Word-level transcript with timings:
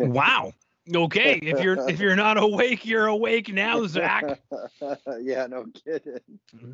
Wow. 0.00 0.52
Okay, 0.94 1.40
if 1.42 1.60
you're 1.60 1.88
if 1.88 1.98
you're 1.98 2.14
not 2.14 2.38
awake, 2.38 2.86
you're 2.86 3.06
awake 3.06 3.52
now, 3.52 3.86
Zach. 3.86 4.40
yeah, 5.20 5.46
no 5.46 5.66
kidding. 5.84 6.20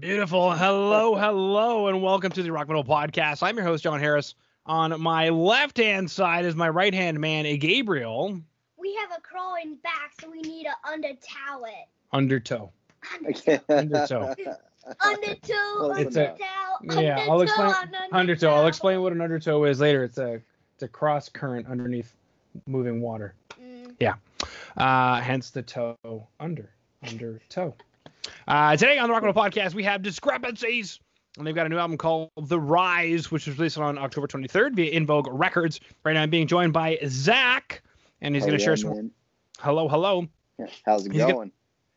Beautiful. 0.00 0.52
Hello, 0.52 1.14
hello, 1.14 1.86
and 1.86 2.02
welcome 2.02 2.30
to 2.32 2.42
the 2.42 2.52
Rock 2.52 2.68
Metal 2.68 2.84
Podcast. 2.84 3.42
I'm 3.42 3.56
your 3.56 3.64
host, 3.64 3.84
Jon 3.84 3.98
Harris. 4.00 4.34
On 4.66 5.00
my 5.00 5.30
left 5.30 5.78
hand 5.78 6.10
side 6.10 6.44
is 6.44 6.54
my 6.54 6.68
right 6.68 6.92
hand 6.92 7.20
man, 7.20 7.56
Gabriel. 7.58 8.38
We 8.76 8.94
have 8.96 9.16
a 9.16 9.20
crawling 9.22 9.76
back, 9.76 10.12
so 10.20 10.30
we 10.30 10.42
need 10.42 10.64
to 10.64 10.90
undertow 10.90 11.64
it. 11.64 11.88
Undertow. 12.12 12.70
Undertow. 13.14 13.60
Undertow. 13.68 14.34
Undertow. 15.00 15.76
Close 15.78 15.98
It's 15.98 16.16
a- 16.16 16.30
Undertow. 16.82 17.00
yeah, 17.00 17.26
I'll 17.28 17.40
explain- 17.40 17.68
undertow, 17.68 18.16
Undertow. 18.16 18.50
I'll 18.54 18.66
explain 18.66 19.00
what 19.02 19.12
an 19.12 19.20
undertow 19.20 19.64
is 19.64 19.80
later. 19.80 20.04
It's 20.04 20.18
a 20.18 20.40
it's 20.74 20.82
a 20.82 20.88
cross 20.88 21.28
current 21.28 21.66
underneath 21.68 22.14
moving 22.66 23.00
water. 23.00 23.34
Mm, 23.60 24.16
Uh, 24.76 25.20
hence 25.20 25.50
the 25.50 25.62
toe 25.62 26.26
under 26.40 26.70
under 27.06 27.40
toe. 27.48 27.74
Uh, 28.48 28.76
today 28.76 28.98
on 28.98 29.08
the 29.08 29.12
Rock 29.12 29.22
Metal 29.24 29.40
Podcast, 29.40 29.74
we 29.74 29.82
have 29.84 30.00
discrepancies, 30.02 31.00
and 31.38 31.46
they've 31.46 31.54
got 31.56 31.66
a 31.66 31.68
new 31.68 31.78
album 31.78 31.96
called 31.96 32.30
The 32.36 32.58
Rise, 32.58 33.30
which 33.32 33.46
was 33.46 33.56
released 33.58 33.78
on 33.78 33.98
October 33.98 34.26
23rd 34.28 34.74
via 34.74 34.90
In 34.92 35.06
Vogue 35.06 35.26
Records. 35.30 35.80
Right 36.04 36.12
now, 36.12 36.22
I'm 36.22 36.30
being 36.30 36.46
joined 36.46 36.72
by 36.72 36.98
Zach, 37.06 37.82
and 38.20 38.34
he's 38.34 38.44
going 38.44 38.56
to 38.56 38.60
yeah, 38.60 38.64
share 38.64 38.76
some. 38.76 38.90
man. 38.90 39.10
Hello, 39.58 39.88
hello. 39.88 40.28
How's 40.86 41.06
it 41.06 41.12
He's 41.12 41.22
go- 41.22 41.32
going? 41.32 41.52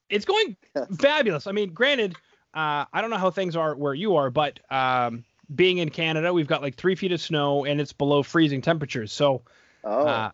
It's 0.09 0.25
going 0.25 0.55
fabulous. 0.99 1.45
I 1.47 1.52
mean, 1.52 1.73
granted, 1.73 2.16
uh, 2.55 2.86
I 2.91 3.02
don't 3.02 3.09
know 3.09 3.18
how 3.18 3.32
things 3.32 3.55
are 3.55 3.76
where 3.76 3.94
you 3.94 4.16
are, 4.16 4.30
but 4.30 4.59
um, 4.72 5.26
being 5.54 5.80
in 5.80 5.90
Canada, 5.90 6.34
we've 6.34 6.48
got 6.48 6.62
like 6.62 6.76
three 6.76 6.95
feet 6.95 7.12
of 7.12 7.20
snow, 7.20 7.66
and 7.66 7.81
it's 7.81 7.94
below 7.94 8.23
freezing 8.23 8.62
temperatures. 8.62 9.12
So, 9.12 9.42
oh, 9.84 10.08
uh, 10.08 10.31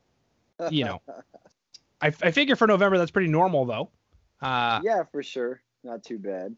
you 0.69 0.86
know, 0.86 1.02
I, 2.00 2.08
I 2.22 2.31
figure 2.31 2.55
for 2.55 2.67
November 2.67 3.00
that's 3.00 3.11
pretty 3.11 3.30
normal, 3.30 3.66
though. 3.66 3.89
Uh, 4.39 4.81
yeah, 4.83 5.03
for 5.11 5.23
sure. 5.23 5.61
Not 5.83 6.03
too 6.03 6.19
bad. 6.19 6.55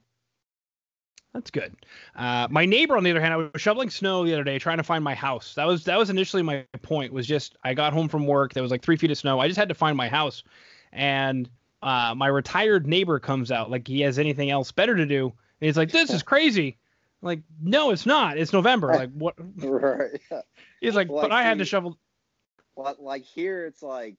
That's 1.34 1.50
good. 1.50 1.76
Uh, 2.16 2.48
my 2.52 2.66
neighbor, 2.66 2.96
on 2.96 3.04
the 3.04 3.12
other 3.12 3.22
hand, 3.22 3.34
I 3.34 3.38
was 3.38 3.50
shoveling 3.56 3.90
snow 3.90 4.24
the 4.24 4.34
other 4.34 4.44
day 4.44 4.60
trying 4.60 4.78
to 4.78 4.84
find 4.84 5.04
my 5.04 5.16
house. 5.16 5.56
That 5.56 5.66
was 5.66 5.86
that 5.86 5.98
was 5.98 6.10
initially 6.10 6.44
my 6.44 6.66
point. 6.82 7.12
Was 7.12 7.26
just 7.26 7.56
I 7.64 7.74
got 7.74 7.94
home 7.94 8.10
from 8.10 8.28
work. 8.28 8.54
There 8.54 8.62
was 8.62 8.72
like 8.72 8.84
three 8.84 8.98
feet 8.98 9.10
of 9.10 9.18
snow. 9.18 9.40
I 9.40 9.48
just 9.48 9.58
had 9.58 9.70
to 9.70 9.76
find 9.76 9.98
my 9.98 10.10
house, 10.10 10.44
and 10.92 11.50
uh, 11.82 12.14
my 12.16 12.28
retired 12.28 12.86
neighbor 12.86 13.20
comes 13.20 13.52
out 13.52 13.72
like 13.72 13.88
he 13.88 14.02
has 14.02 14.20
anything 14.20 14.52
else 14.52 14.72
better 14.72 14.96
to 14.96 15.06
do. 15.06 15.34
And 15.64 15.68
he's 15.68 15.78
like, 15.78 15.92
"This 15.92 16.10
is 16.10 16.24
crazy." 16.24 16.78
I'm 17.22 17.26
like, 17.26 17.42
no, 17.62 17.92
it's 17.92 18.06
not. 18.06 18.38
It's 18.38 18.52
November. 18.52 18.88
Like 18.88 19.12
what? 19.14 19.36
right. 19.64 20.20
He's 20.82 20.94
like, 20.94 21.08
Like 21.08 21.22
but 21.22 21.32
I 21.32 21.44
had 21.44 21.60
to 21.60 21.66
shovel. 21.66 21.98
Well, 22.76 22.94
like 23.00 23.24
here, 23.24 23.66
it's 23.66 23.82
like 23.82 24.18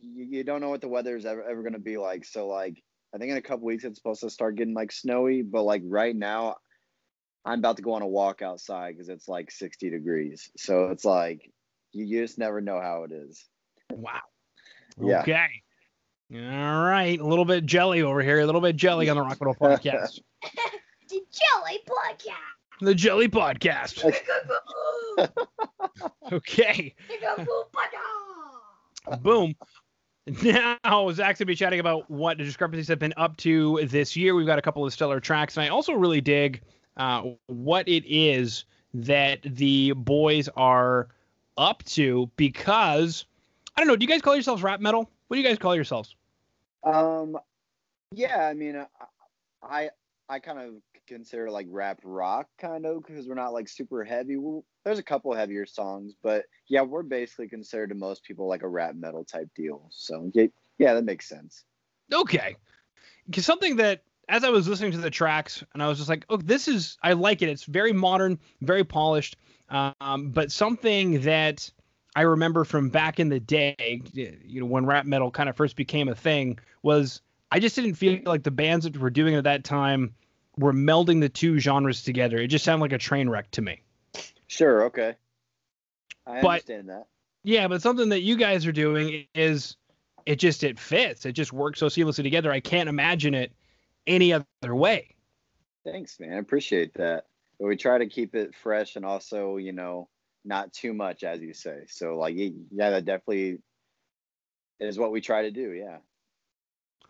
you, 0.00 0.24
you 0.24 0.44
don't 0.44 0.62
know 0.62 0.70
what 0.70 0.80
the 0.80 0.88
weather 0.88 1.14
is 1.14 1.26
ever, 1.26 1.42
ever 1.42 1.60
going 1.60 1.74
to 1.74 1.78
be 1.78 1.98
like. 1.98 2.24
So, 2.24 2.46
like, 2.46 2.82
I 3.14 3.18
think 3.18 3.32
in 3.32 3.36
a 3.36 3.42
couple 3.42 3.66
weeks 3.66 3.84
it's 3.84 3.98
supposed 3.98 4.22
to 4.22 4.30
start 4.30 4.56
getting 4.56 4.72
like 4.72 4.92
snowy, 4.92 5.42
but 5.42 5.64
like 5.64 5.82
right 5.84 6.16
now, 6.16 6.56
I'm 7.44 7.58
about 7.58 7.76
to 7.76 7.82
go 7.82 7.92
on 7.92 8.00
a 8.00 8.08
walk 8.08 8.40
outside 8.40 8.94
because 8.96 9.10
it's 9.10 9.28
like 9.28 9.50
60 9.50 9.90
degrees. 9.90 10.50
So 10.56 10.86
it's 10.86 11.04
like 11.04 11.52
you, 11.92 12.06
you 12.06 12.22
just 12.22 12.38
never 12.38 12.62
know 12.62 12.80
how 12.80 13.02
it 13.02 13.12
is. 13.12 13.44
Wow. 13.92 14.20
Yeah. 14.98 15.20
Okay. 15.20 15.64
All 16.32 16.38
right. 16.84 17.18
A 17.18 17.24
little 17.24 17.44
bit 17.44 17.64
jelly 17.64 18.02
over 18.02 18.22
here. 18.22 18.40
A 18.40 18.46
little 18.46 18.60
bit 18.60 18.76
jelly 18.76 19.08
on 19.08 19.16
the 19.16 19.22
Rock 19.22 19.40
Metal 19.40 19.54
Podcast. 19.54 20.20
the 21.08 21.20
Jelly 21.32 21.80
Podcast. 21.88 22.80
the 22.80 22.94
Jelly 22.94 23.28
Podcast. 23.28 24.14
Okay. 26.30 26.94
Boom. 29.20 29.54
Now, 30.42 31.10
Zach's 31.10 31.16
going 31.16 31.32
to 31.38 31.44
be 31.46 31.54
chatting 31.56 31.80
about 31.80 32.08
what 32.10 32.36
the 32.38 32.44
discrepancies 32.44 32.88
have 32.88 32.98
been 32.98 33.14
up 33.16 33.36
to 33.38 33.84
this 33.86 34.14
year. 34.14 34.34
We've 34.34 34.46
got 34.46 34.58
a 34.58 34.62
couple 34.62 34.84
of 34.84 34.92
stellar 34.92 35.20
tracks, 35.20 35.56
and 35.56 35.64
I 35.64 35.68
also 35.68 35.94
really 35.94 36.20
dig 36.20 36.60
uh, 36.98 37.22
what 37.46 37.88
it 37.88 38.04
is 38.06 38.64
that 38.92 39.40
the 39.42 39.92
boys 39.92 40.48
are 40.56 41.08
up 41.56 41.82
to 41.84 42.30
because, 42.36 43.24
I 43.78 43.80
don't 43.80 43.86
know, 43.86 43.94
do 43.94 44.02
you 44.02 44.10
guys 44.10 44.22
call 44.22 44.34
yourselves 44.34 44.60
rap 44.60 44.80
metal? 44.80 45.08
What 45.28 45.36
do 45.36 45.40
you 45.40 45.46
guys 45.46 45.56
call 45.56 45.72
yourselves? 45.72 46.16
Um, 46.82 47.38
yeah, 48.10 48.44
I 48.44 48.52
mean, 48.52 48.84
I 49.62 49.90
I, 50.28 50.38
kind 50.40 50.58
of 50.58 50.74
consider 51.06 51.48
like 51.48 51.68
rap 51.70 52.00
rock 52.02 52.48
kind 52.60 52.84
of 52.84 53.06
because 53.06 53.28
we're 53.28 53.36
not 53.36 53.52
like 53.52 53.68
super 53.68 54.02
heavy. 54.02 54.36
we 54.36 54.62
there's 54.84 54.98
a 54.98 55.02
couple 55.04 55.32
heavier 55.32 55.64
songs, 55.64 56.14
but 56.24 56.46
yeah, 56.66 56.82
we're 56.82 57.04
basically 57.04 57.46
considered 57.46 57.90
to 57.90 57.94
most 57.94 58.24
people 58.24 58.48
like 58.48 58.64
a 58.64 58.68
rap 58.68 58.96
metal 58.96 59.24
type 59.24 59.48
deal. 59.54 59.86
So 59.90 60.28
yeah, 60.34 60.46
yeah, 60.78 60.94
that 60.94 61.04
makes 61.04 61.28
sense. 61.28 61.62
Okay. 62.12 62.56
Because 63.26 63.46
something 63.46 63.76
that, 63.76 64.02
as 64.28 64.42
I 64.42 64.50
was 64.50 64.66
listening 64.66 64.90
to 64.90 64.98
the 64.98 65.08
tracks, 65.08 65.62
and 65.72 65.84
I 65.84 65.86
was 65.86 65.98
just 65.98 66.10
like, 66.10 66.26
oh, 66.30 66.38
this 66.38 66.66
is, 66.66 66.98
I 67.04 67.12
like 67.12 67.42
it. 67.42 67.48
It's 67.48 67.62
very 67.62 67.92
modern, 67.92 68.40
very 68.60 68.82
polished. 68.82 69.36
Um, 69.68 70.30
but 70.30 70.50
something 70.50 71.20
that 71.20 71.70
I 72.16 72.22
remember 72.22 72.64
from 72.64 72.88
back 72.88 73.20
in 73.20 73.28
the 73.28 73.40
day, 73.40 74.02
you 74.12 74.60
know, 74.60 74.66
when 74.66 74.86
rap 74.86 75.06
metal 75.06 75.30
kind 75.30 75.48
of 75.48 75.56
first 75.56 75.76
became 75.76 76.08
a 76.08 76.14
thing, 76.14 76.58
was 76.82 77.20
I 77.52 77.60
just 77.60 77.76
didn't 77.76 77.94
feel 77.94 78.20
like 78.24 78.42
the 78.42 78.50
bands 78.50 78.84
that 78.84 78.96
were 78.96 79.10
doing 79.10 79.34
it 79.34 79.38
at 79.38 79.44
that 79.44 79.64
time 79.64 80.14
were 80.56 80.72
melding 80.72 81.20
the 81.20 81.28
two 81.28 81.58
genres 81.58 82.02
together. 82.02 82.38
It 82.38 82.48
just 82.48 82.64
sounded 82.64 82.82
like 82.82 82.92
a 82.92 82.98
train 82.98 83.28
wreck 83.28 83.50
to 83.52 83.62
me. 83.62 83.82
Sure, 84.48 84.84
okay, 84.84 85.14
I 86.26 86.40
But- 86.40 86.48
understand 86.48 86.88
that. 86.88 87.06
Yeah, 87.44 87.68
but 87.68 87.80
something 87.80 88.08
that 88.08 88.22
you 88.22 88.36
guys 88.36 88.66
are 88.66 88.72
doing 88.72 89.26
is 89.34 89.76
it 90.26 90.36
just 90.36 90.64
it 90.64 90.78
fits. 90.78 91.24
It 91.24 91.32
just 91.32 91.52
works 91.52 91.78
so 91.78 91.86
seamlessly 91.86 92.24
together. 92.24 92.50
I 92.50 92.60
can't 92.60 92.88
imagine 92.88 93.32
it 93.34 93.52
any 94.06 94.32
other 94.32 94.74
way. 94.74 95.14
Thanks, 95.84 96.18
man. 96.18 96.32
I 96.32 96.36
appreciate 96.38 96.94
that. 96.94 97.26
But 97.58 97.66
we 97.68 97.76
try 97.76 97.96
to 97.98 98.06
keep 98.06 98.34
it 98.34 98.54
fresh 98.54 98.96
and 98.96 99.04
also, 99.04 99.56
you 99.56 99.72
know, 99.72 100.08
not 100.48 100.72
too 100.72 100.92
much, 100.94 101.22
as 101.22 101.40
you 101.40 101.52
say. 101.54 101.82
So 101.88 102.16
like, 102.18 102.34
yeah, 102.36 102.90
that 102.90 103.04
definitely 103.04 103.58
is 104.80 104.98
what 104.98 105.12
we 105.12 105.20
try 105.20 105.42
to 105.42 105.50
do. 105.50 105.72
Yeah. 105.72 105.98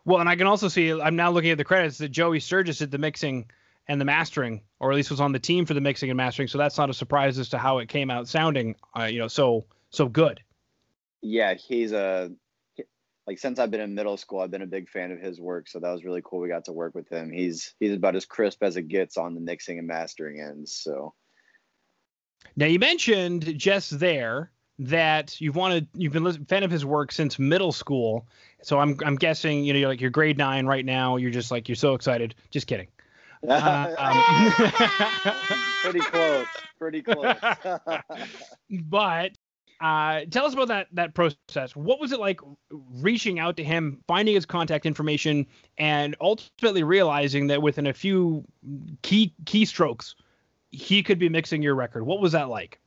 Well, 0.05 0.21
and 0.21 0.29
I 0.29 0.37
can 0.37 0.47
also 0.47 0.69
see 0.69 0.93
I'm 0.93 1.17
now 1.17 1.31
looking 1.31 1.51
at 1.51 1.59
the 1.59 1.65
credits 1.65 1.99
that 1.99 2.09
Joey 2.11 2.41
Sturgis 2.41 2.79
did 2.79 2.91
the 2.91 2.99
mixing 2.99 3.51
and 3.87 4.01
the 4.01 4.05
mastering, 4.05 4.63
or 4.81 4.91
at 4.91 4.97
least 4.97 5.11
was 5.11 5.21
on 5.21 5.33
the 5.33 5.39
team 5.39 5.65
for 5.67 5.75
the 5.75 5.81
mixing 5.81 6.11
and 6.11 6.17
mastering. 6.17 6.49
So 6.49 6.59
that's 6.59 6.77
not 6.77 6.91
a 6.91 6.95
surprise 6.95 7.39
as 7.39 7.51
to 7.51 7.59
how 7.59 7.79
it 7.79 7.89
came 7.89 8.11
out 8.11 8.29
sounding, 8.29 8.75
uh, 8.99 9.05
you 9.05 9.19
know, 9.19 9.29
so 9.29 9.65
so 9.91 10.09
good. 10.09 10.41
yeah, 11.23 11.55
he's 11.55 11.93
a 11.93 12.31
like 13.27 13.39
since 13.39 13.59
I've 13.59 13.71
been 13.71 13.81
in 13.83 13.95
middle 13.95 14.17
school, 14.17 14.41
I've 14.41 14.51
been 14.51 14.63
a 14.63 14.67
big 14.67 14.89
fan 14.89 15.13
of 15.13 15.21
his 15.21 15.41
work. 15.41 15.69
So 15.69 15.81
that 15.81 15.91
was 15.91 16.05
really 16.05 16.23
cool. 16.25 16.41
We 16.41 16.49
got 16.49 16.65
to 16.67 16.73
work 16.73 16.95
with 16.95 17.09
him. 17.09 17.31
He's 17.31 17.75
he's 17.79 17.95
about 17.95 18.17
as 18.17 18.25
crisp 18.25 18.63
as 18.63 18.77
it 18.77 18.89
gets 18.89 19.17
on 19.19 19.35
the 19.35 19.41
mixing 19.41 19.79
and 19.79 19.87
mastering 19.87 20.41
ends. 20.41 20.73
So 20.73 21.15
Now 22.57 22.67
you 22.67 22.79
mentioned 22.79 23.59
just 23.59 23.99
there 23.99 24.51
that 24.79 25.41
you've 25.41 25.57
wanted 25.57 25.89
you've 25.95 26.13
been 26.13 26.27
a 26.27 26.33
fan 26.33 26.63
of 26.63 26.71
his 26.71 26.85
work 26.85 27.13
since 27.13 27.39
middle 27.39 27.73
school. 27.73 28.27
So 28.63 28.79
I'm 28.79 28.99
I'm 29.05 29.17
guessing 29.17 29.65
you 29.65 29.73
know 29.73 29.79
you're 29.81 29.89
like 29.89 30.01
you're 30.01 30.11
grade 30.11 30.39
nine 30.39 30.67
right 30.67 30.85
now. 30.85 31.17
You're 31.17 31.31
just 31.31 31.51
like 31.51 31.69
you're 31.69 31.77
so 31.77 31.95
excited. 31.95 32.35
Just 32.51 32.67
kidding. 32.67 32.89
Uh, 33.49 33.95
um, 33.99 34.53
pretty 35.85 36.01
close. 36.01 36.47
Pretty 36.77 37.03
close. 37.03 37.37
but 38.71 39.31
uh, 39.81 40.23
tell 40.31 40.45
us 40.45 40.55
about 40.55 40.67
that 40.69 40.89
that 40.93 41.15
process. 41.15 41.77
What 41.77 42.01
was 42.01 42.11
it 42.11 42.19
like 42.19 42.41
reaching 42.71 43.39
out 43.39 43.57
to 43.59 43.65
him, 43.65 44.03
finding 44.09 44.35
his 44.35 44.45
contact 44.45 44.87
information, 44.87 45.47
and 45.77 46.17
ultimately 46.21 46.83
realizing 46.83 47.47
that 47.47 47.63
within 47.63 47.87
a 47.87 47.93
few 47.93 48.45
key 49.03 49.33
keystrokes, 49.45 50.15
he 50.71 51.03
could 51.03 51.19
be 51.19 51.29
mixing 51.29 51.63
your 51.63 51.75
record? 51.75 52.05
What 52.05 52.21
was 52.21 52.33
that 52.33 52.49
like? 52.49 52.81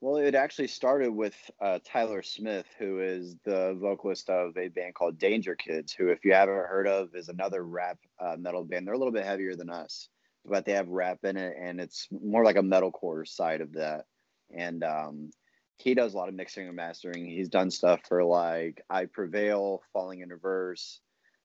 Well, 0.00 0.16
it 0.16 0.34
actually 0.34 0.68
started 0.68 1.10
with 1.10 1.34
uh, 1.60 1.78
Tyler 1.84 2.22
Smith, 2.22 2.66
who 2.78 3.00
is 3.00 3.36
the 3.44 3.76
vocalist 3.78 4.30
of 4.30 4.56
a 4.56 4.68
band 4.68 4.94
called 4.94 5.18
Danger 5.18 5.54
Kids, 5.54 5.92
who, 5.92 6.08
if 6.08 6.24
you 6.24 6.32
haven't 6.32 6.54
heard 6.54 6.88
of, 6.88 7.14
is 7.14 7.28
another 7.28 7.62
rap 7.62 7.98
uh, 8.18 8.36
metal 8.38 8.64
band. 8.64 8.86
They're 8.86 8.94
a 8.94 8.98
little 8.98 9.12
bit 9.12 9.26
heavier 9.26 9.54
than 9.56 9.68
us, 9.68 10.08
but 10.46 10.64
they 10.64 10.72
have 10.72 10.88
rap 10.88 11.18
in 11.24 11.36
it, 11.36 11.54
and 11.60 11.78
it's 11.80 12.08
more 12.10 12.44
like 12.44 12.56
a 12.56 12.62
metalcore 12.62 13.28
side 13.28 13.60
of 13.60 13.74
that. 13.74 14.06
And 14.54 14.82
um, 14.82 15.30
he 15.76 15.92
does 15.92 16.14
a 16.14 16.16
lot 16.16 16.30
of 16.30 16.34
mixing 16.34 16.66
and 16.66 16.76
mastering. 16.76 17.26
He's 17.26 17.50
done 17.50 17.70
stuff 17.70 18.00
for 18.08 18.24
like 18.24 18.82
I 18.88 19.04
Prevail, 19.04 19.82
Falling 19.92 20.20
in 20.20 20.30
Reverse, 20.30 21.00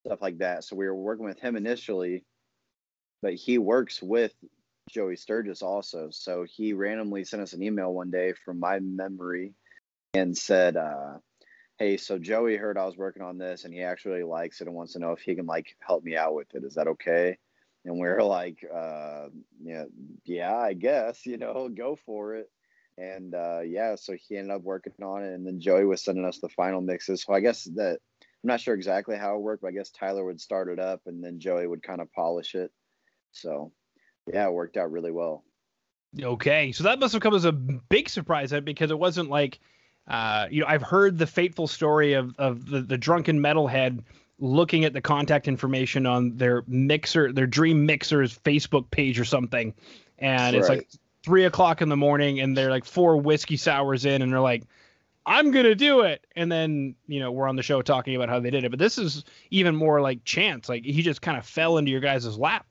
stuff 0.05 0.21
like 0.21 0.37
that. 0.37 0.63
So 0.63 0.77
we 0.77 0.85
were 0.85 0.95
working 0.95 1.25
with 1.25 1.39
him 1.39 1.57
initially, 1.57 2.23
but 3.21 3.33
he 3.33 3.57
works 3.57 4.01
with 4.01 4.33
Joey 4.89 5.15
Sturgis 5.15 5.61
also. 5.61 6.09
So 6.11 6.45
he 6.49 6.73
randomly 6.73 7.23
sent 7.23 7.43
us 7.43 7.53
an 7.53 7.63
email 7.63 7.93
one 7.93 8.11
day 8.11 8.33
from 8.33 8.59
my 8.59 8.79
memory 8.79 9.53
and 10.13 10.37
said, 10.37 10.77
uh, 10.77 11.17
Hey, 11.77 11.97
so 11.97 12.17
Joey 12.17 12.55
heard 12.55 12.77
I 12.77 12.85
was 12.85 12.95
working 12.95 13.21
on 13.23 13.37
this 13.37 13.65
and 13.65 13.73
he 13.73 13.81
actually 13.81 14.23
likes 14.23 14.61
it 14.61 14.67
and 14.67 14.75
wants 14.75 14.93
to 14.93 14.99
know 14.99 15.11
if 15.11 15.19
he 15.19 15.35
can 15.35 15.45
like 15.45 15.75
help 15.79 16.03
me 16.03 16.15
out 16.15 16.33
with 16.33 16.47
it. 16.53 16.63
Is 16.63 16.75
that 16.75 16.87
okay? 16.87 17.37
and 17.85 17.99
we 17.99 18.07
are 18.07 18.23
like, 18.23 18.65
uh, 18.73 19.27
yeah, 19.63 19.83
yeah, 20.25 20.55
I 20.55 20.73
guess, 20.73 21.25
you 21.25 21.37
know, 21.37 21.69
go 21.69 21.97
for 22.05 22.35
it. 22.35 22.49
And 22.97 23.35
uh, 23.35 23.59
yeah, 23.61 23.95
so 23.95 24.13
he 24.13 24.37
ended 24.37 24.55
up 24.55 24.63
working 24.63 24.93
on 25.03 25.23
it, 25.23 25.33
and 25.33 25.45
then 25.45 25.59
Joey 25.59 25.85
was 25.85 26.03
sending 26.03 26.25
us 26.25 26.39
the 26.39 26.49
final 26.49 26.81
mixes. 26.81 27.23
So 27.23 27.33
I 27.33 27.41
guess 27.41 27.65
that 27.75 27.99
I'm 28.21 28.47
not 28.47 28.61
sure 28.61 28.73
exactly 28.73 29.17
how 29.17 29.35
it 29.35 29.41
worked, 29.41 29.61
but 29.61 29.67
I 29.69 29.71
guess 29.71 29.91
Tyler 29.91 30.25
would 30.25 30.41
start 30.41 30.69
it 30.69 30.79
up, 30.79 31.01
and 31.05 31.23
then 31.23 31.39
Joey 31.39 31.67
would 31.67 31.83
kind 31.83 32.01
of 32.01 32.11
polish 32.13 32.55
it. 32.55 32.71
So 33.33 33.71
yeah, 34.31 34.47
it 34.47 34.53
worked 34.53 34.77
out 34.77 34.91
really 34.91 35.11
well. 35.11 35.43
Okay, 36.21 36.71
so 36.71 36.83
that 36.85 36.99
must 36.99 37.13
have 37.13 37.21
come 37.21 37.35
as 37.35 37.45
a 37.45 37.51
big 37.51 38.09
surprise 38.09 38.53
because 38.63 38.89
it 38.89 38.97
wasn't 38.97 39.29
like, 39.29 39.59
uh, 40.07 40.47
you 40.49 40.61
know, 40.61 40.67
I've 40.67 40.81
heard 40.81 41.17
the 41.17 41.27
fateful 41.27 41.67
story 41.67 42.13
of 42.13 42.33
of 42.37 42.69
the, 42.69 42.81
the 42.81 42.97
drunken 42.97 43.39
metalhead 43.39 44.03
looking 44.39 44.85
at 44.85 44.93
the 44.93 45.01
contact 45.01 45.47
information 45.47 46.05
on 46.05 46.37
their 46.37 46.63
mixer, 46.67 47.31
their 47.31 47.47
dream 47.47 47.85
mixer's 47.85 48.37
Facebook 48.37 48.89
page 48.91 49.19
or 49.19 49.25
something, 49.25 49.73
and 50.19 50.55
it's 50.55 50.69
like 50.69 50.89
three 51.23 51.45
o'clock 51.45 51.81
in 51.81 51.89
the 51.89 51.97
morning, 51.97 52.39
and 52.39 52.55
they're 52.55 52.69
like 52.69 52.85
four 52.85 53.17
whiskey 53.17 53.57
sours 53.57 54.05
in, 54.05 54.21
and 54.21 54.31
they're 54.31 54.39
like, 54.39 54.63
I'm 55.25 55.51
gonna 55.51 55.75
do 55.75 56.01
it, 56.01 56.25
and 56.35 56.51
then 56.51 56.95
you 57.07 57.19
know 57.19 57.31
we're 57.31 57.49
on 57.49 57.55
the 57.57 57.63
show 57.63 57.81
talking 57.81 58.15
about 58.15 58.29
how 58.29 58.39
they 58.39 58.51
did 58.51 58.63
it, 58.63 58.69
but 58.69 58.79
this 58.79 58.97
is 58.97 59.25
even 59.51 59.75
more 59.75 59.99
like 60.01 60.23
chance, 60.23 60.69
like 60.69 60.85
he 60.85 61.01
just 61.01 61.21
kind 61.21 61.37
of 61.37 61.45
fell 61.45 61.77
into 61.77 61.91
your 61.91 62.01
guys' 62.01 62.37
lap. 62.37 62.65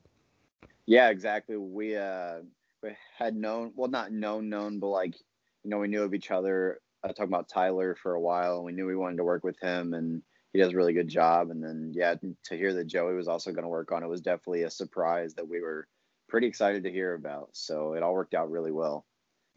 Yeah, 0.86 1.08
exactly. 1.08 1.56
We 1.56 1.96
uh 1.96 2.40
we 2.82 2.90
had 3.16 3.34
known, 3.34 3.72
well, 3.74 3.90
not 3.90 4.12
known, 4.12 4.48
known, 4.48 4.78
but 4.78 4.88
like 4.88 5.14
you 5.62 5.70
know 5.70 5.78
we 5.78 5.88
knew 5.88 6.02
of 6.02 6.14
each 6.14 6.30
other. 6.30 6.80
I 7.02 7.08
uh, 7.08 7.12
talked 7.12 7.28
about 7.28 7.48
Tyler 7.48 7.96
for 8.02 8.14
a 8.14 8.20
while, 8.20 8.56
and 8.56 8.64
we 8.64 8.72
knew 8.72 8.86
we 8.86 8.96
wanted 8.96 9.18
to 9.18 9.24
work 9.24 9.44
with 9.44 9.58
him, 9.60 9.92
and 9.92 10.22
he 10.52 10.58
does 10.58 10.72
a 10.72 10.76
really 10.76 10.92
good 10.94 11.08
job. 11.08 11.50
And 11.50 11.62
then 11.62 11.92
yeah, 11.94 12.14
to 12.44 12.56
hear 12.56 12.72
that 12.74 12.86
Joey 12.86 13.14
was 13.14 13.28
also 13.28 13.52
going 13.52 13.64
to 13.64 13.68
work 13.68 13.92
on 13.92 14.02
it 14.02 14.08
was 14.08 14.20
definitely 14.20 14.62
a 14.62 14.70
surprise 14.70 15.34
that 15.34 15.48
we 15.48 15.60
were 15.60 15.86
pretty 16.28 16.46
excited 16.46 16.84
to 16.84 16.90
hear 16.90 17.14
about. 17.14 17.50
So 17.52 17.94
it 17.94 18.02
all 18.02 18.14
worked 18.14 18.34
out 18.34 18.50
really 18.50 18.72
well. 18.72 19.04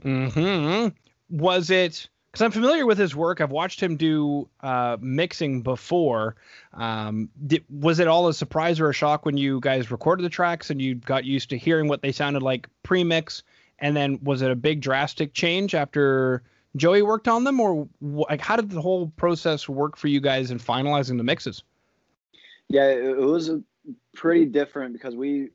Hmm. 0.01 0.87
Was 1.29 1.69
it? 1.69 2.09
Because 2.37 2.45
I'm 2.45 2.51
familiar 2.51 2.85
with 2.85 2.99
his 2.99 3.15
work. 3.15 3.41
I've 3.41 3.49
watched 3.49 3.81
him 3.81 3.97
do 3.97 4.47
uh, 4.61 4.97
mixing 5.01 5.63
before. 5.63 6.35
Um, 6.71 7.29
did, 7.47 7.65
was 7.67 7.97
it 7.97 8.07
all 8.07 8.27
a 8.27 8.33
surprise 8.35 8.79
or 8.79 8.91
a 8.91 8.93
shock 8.93 9.25
when 9.25 9.37
you 9.37 9.59
guys 9.59 9.89
recorded 9.89 10.21
the 10.21 10.29
tracks 10.29 10.69
and 10.69 10.79
you 10.79 10.93
got 10.93 11.25
used 11.25 11.49
to 11.49 11.57
hearing 11.57 11.87
what 11.87 12.03
they 12.03 12.11
sounded 12.11 12.43
like 12.43 12.67
pre-mix? 12.83 13.41
And 13.79 13.97
then 13.97 14.19
was 14.21 14.43
it 14.43 14.51
a 14.51 14.55
big 14.55 14.81
drastic 14.81 15.33
change 15.33 15.73
after 15.73 16.43
Joey 16.75 17.01
worked 17.01 17.27
on 17.27 17.43
them, 17.43 17.59
or 17.59 17.89
like 18.01 18.39
how 18.39 18.55
did 18.55 18.69
the 18.69 18.81
whole 18.81 19.07
process 19.17 19.67
work 19.67 19.97
for 19.97 20.07
you 20.07 20.21
guys 20.21 20.51
in 20.51 20.59
finalizing 20.59 21.17
the 21.17 21.23
mixes? 21.23 21.63
Yeah, 22.69 22.87
it 22.89 23.17
was 23.17 23.49
pretty 24.13 24.45
different 24.45 24.93
because 24.93 25.15
we 25.15 25.49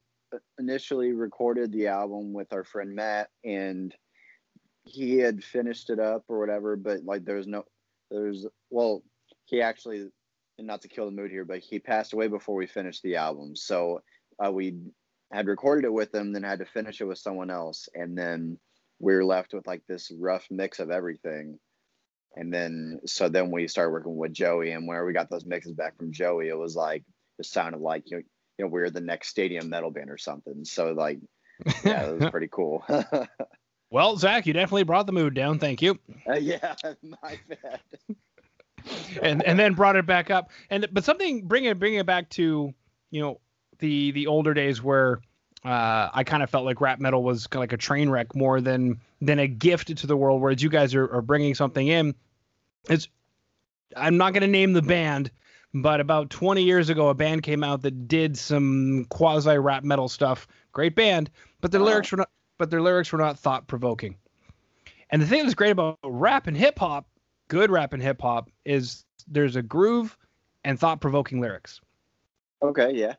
initially 0.58 1.12
recorded 1.12 1.70
the 1.70 1.86
album 1.86 2.32
with 2.32 2.52
our 2.52 2.64
friend 2.64 2.92
Matt, 2.92 3.30
and 3.44 3.94
he 4.84 5.18
had 5.18 5.44
finished 5.44 5.90
it 5.90 5.98
up 5.98 6.24
or 6.28 6.38
whatever. 6.38 6.76
But 6.76 7.04
like, 7.04 7.24
there's 7.24 7.46
no, 7.46 7.64
there's 8.10 8.46
well, 8.70 9.02
he 9.46 9.62
actually, 9.62 10.08
not 10.58 10.82
to 10.82 10.88
kill 10.88 11.06
the 11.06 11.12
mood 11.12 11.30
here, 11.30 11.44
but 11.44 11.58
he 11.58 11.78
passed 11.78 12.12
away 12.12 12.28
before 12.28 12.54
we 12.54 12.66
finished 12.66 13.02
the 13.02 13.16
album. 13.16 13.56
So 13.56 14.02
uh, 14.44 14.50
we 14.50 14.76
had 15.32 15.46
recorded 15.46 15.86
it 15.86 15.92
with 15.92 16.14
him, 16.14 16.32
then 16.32 16.42
had 16.42 16.58
to 16.60 16.66
finish 16.66 17.00
it 17.00 17.04
with 17.04 17.18
someone 17.18 17.50
else, 17.50 17.88
and 17.94 18.16
then 18.16 18.58
we 18.98 19.14
were 19.14 19.24
left 19.24 19.52
with 19.54 19.66
like 19.66 19.82
this 19.88 20.12
rough 20.16 20.46
mix 20.50 20.78
of 20.78 20.90
everything. 20.90 21.58
And 22.36 22.52
then, 22.52 23.00
so 23.04 23.28
then 23.28 23.50
we 23.50 23.68
started 23.68 23.90
working 23.90 24.16
with 24.16 24.32
Joey, 24.32 24.72
and 24.72 24.86
where 24.86 25.04
we 25.04 25.12
got 25.12 25.28
those 25.30 25.44
mixes 25.44 25.72
back 25.72 25.96
from 25.96 26.12
Joey, 26.12 26.48
it 26.48 26.56
was 26.56 26.76
like 26.76 27.04
it 27.38 27.46
sounded 27.46 27.80
like 27.80 28.04
you 28.06 28.18
know, 28.18 28.22
you 28.58 28.64
know 28.64 28.70
we 28.70 28.80
are 28.82 28.90
the 28.90 29.00
next 29.00 29.28
stadium 29.28 29.68
metal 29.68 29.90
band 29.90 30.10
or 30.10 30.18
something. 30.18 30.64
So 30.64 30.92
like, 30.92 31.18
yeah, 31.84 32.08
it 32.08 32.20
was 32.20 32.30
pretty 32.30 32.48
cool. 32.50 32.84
well, 33.92 34.16
Zach, 34.16 34.46
you 34.46 34.54
definitely 34.54 34.84
brought 34.84 35.06
the 35.06 35.12
mood 35.12 35.34
down. 35.34 35.58
Thank 35.58 35.82
you. 35.82 35.98
Uh, 36.24 36.34
yeah, 36.34 36.76
my 37.02 37.36
bad. 37.48 37.80
and 39.20 39.42
and 39.42 39.58
then 39.58 39.74
brought 39.74 39.96
it 39.96 40.06
back 40.06 40.30
up. 40.30 40.50
And 40.70 40.86
but 40.92 41.02
something 41.02 41.48
bringing 41.48 41.70
it 41.70 41.80
bring 41.80 41.94
it 41.94 42.06
back 42.06 42.30
to 42.30 42.72
you 43.10 43.20
know 43.20 43.40
the 43.80 44.12
the 44.12 44.28
older 44.28 44.54
days 44.54 44.80
where 44.80 45.20
uh, 45.64 46.10
I 46.12 46.22
kind 46.22 46.44
of 46.44 46.48
felt 46.48 46.64
like 46.64 46.80
rap 46.80 47.00
metal 47.00 47.24
was 47.24 47.48
kind 47.48 47.58
of 47.58 47.62
like 47.62 47.72
a 47.72 47.76
train 47.76 48.08
wreck 48.08 48.36
more 48.36 48.60
than 48.60 49.00
than 49.20 49.40
a 49.40 49.48
gift 49.48 49.96
to 49.96 50.06
the 50.06 50.16
world. 50.16 50.40
Whereas 50.40 50.62
you 50.62 50.68
guys 50.68 50.94
are, 50.94 51.12
are 51.12 51.22
bringing 51.22 51.56
something 51.56 51.88
in. 51.88 52.14
It's 52.88 53.08
I'm 53.96 54.16
not 54.16 54.32
going 54.32 54.42
to 54.42 54.46
name 54.46 54.74
the 54.74 54.82
band, 54.82 55.32
but 55.74 56.00
about 56.00 56.30
20 56.30 56.62
years 56.62 56.88
ago, 56.88 57.08
a 57.08 57.14
band 57.14 57.42
came 57.42 57.64
out 57.64 57.82
that 57.82 58.06
did 58.06 58.38
some 58.38 59.06
quasi 59.10 59.58
rap 59.58 59.82
metal 59.82 60.08
stuff. 60.08 60.46
Great 60.70 60.94
band, 60.94 61.30
but 61.60 61.72
the 61.72 61.80
wow. 61.80 61.86
lyrics 61.86 62.12
were 62.12 62.18
not 62.18 62.30
but 62.62 62.70
their 62.70 62.80
lyrics 62.80 63.10
were 63.10 63.18
not 63.18 63.36
thought 63.36 63.66
provoking. 63.66 64.14
And 65.10 65.20
the 65.20 65.26
thing 65.26 65.42
that's 65.42 65.52
great 65.52 65.72
about 65.72 65.98
rap 66.04 66.46
and 66.46 66.56
hip 66.56 66.78
hop, 66.78 67.08
good 67.48 67.72
rap 67.72 67.92
and 67.92 68.00
hip 68.00 68.22
hop, 68.22 68.48
is 68.64 69.04
there's 69.26 69.56
a 69.56 69.62
groove 69.62 70.16
and 70.62 70.78
thought 70.78 71.00
provoking 71.00 71.40
lyrics. 71.40 71.80
Okay, 72.62 72.92
yeah. 72.94 73.16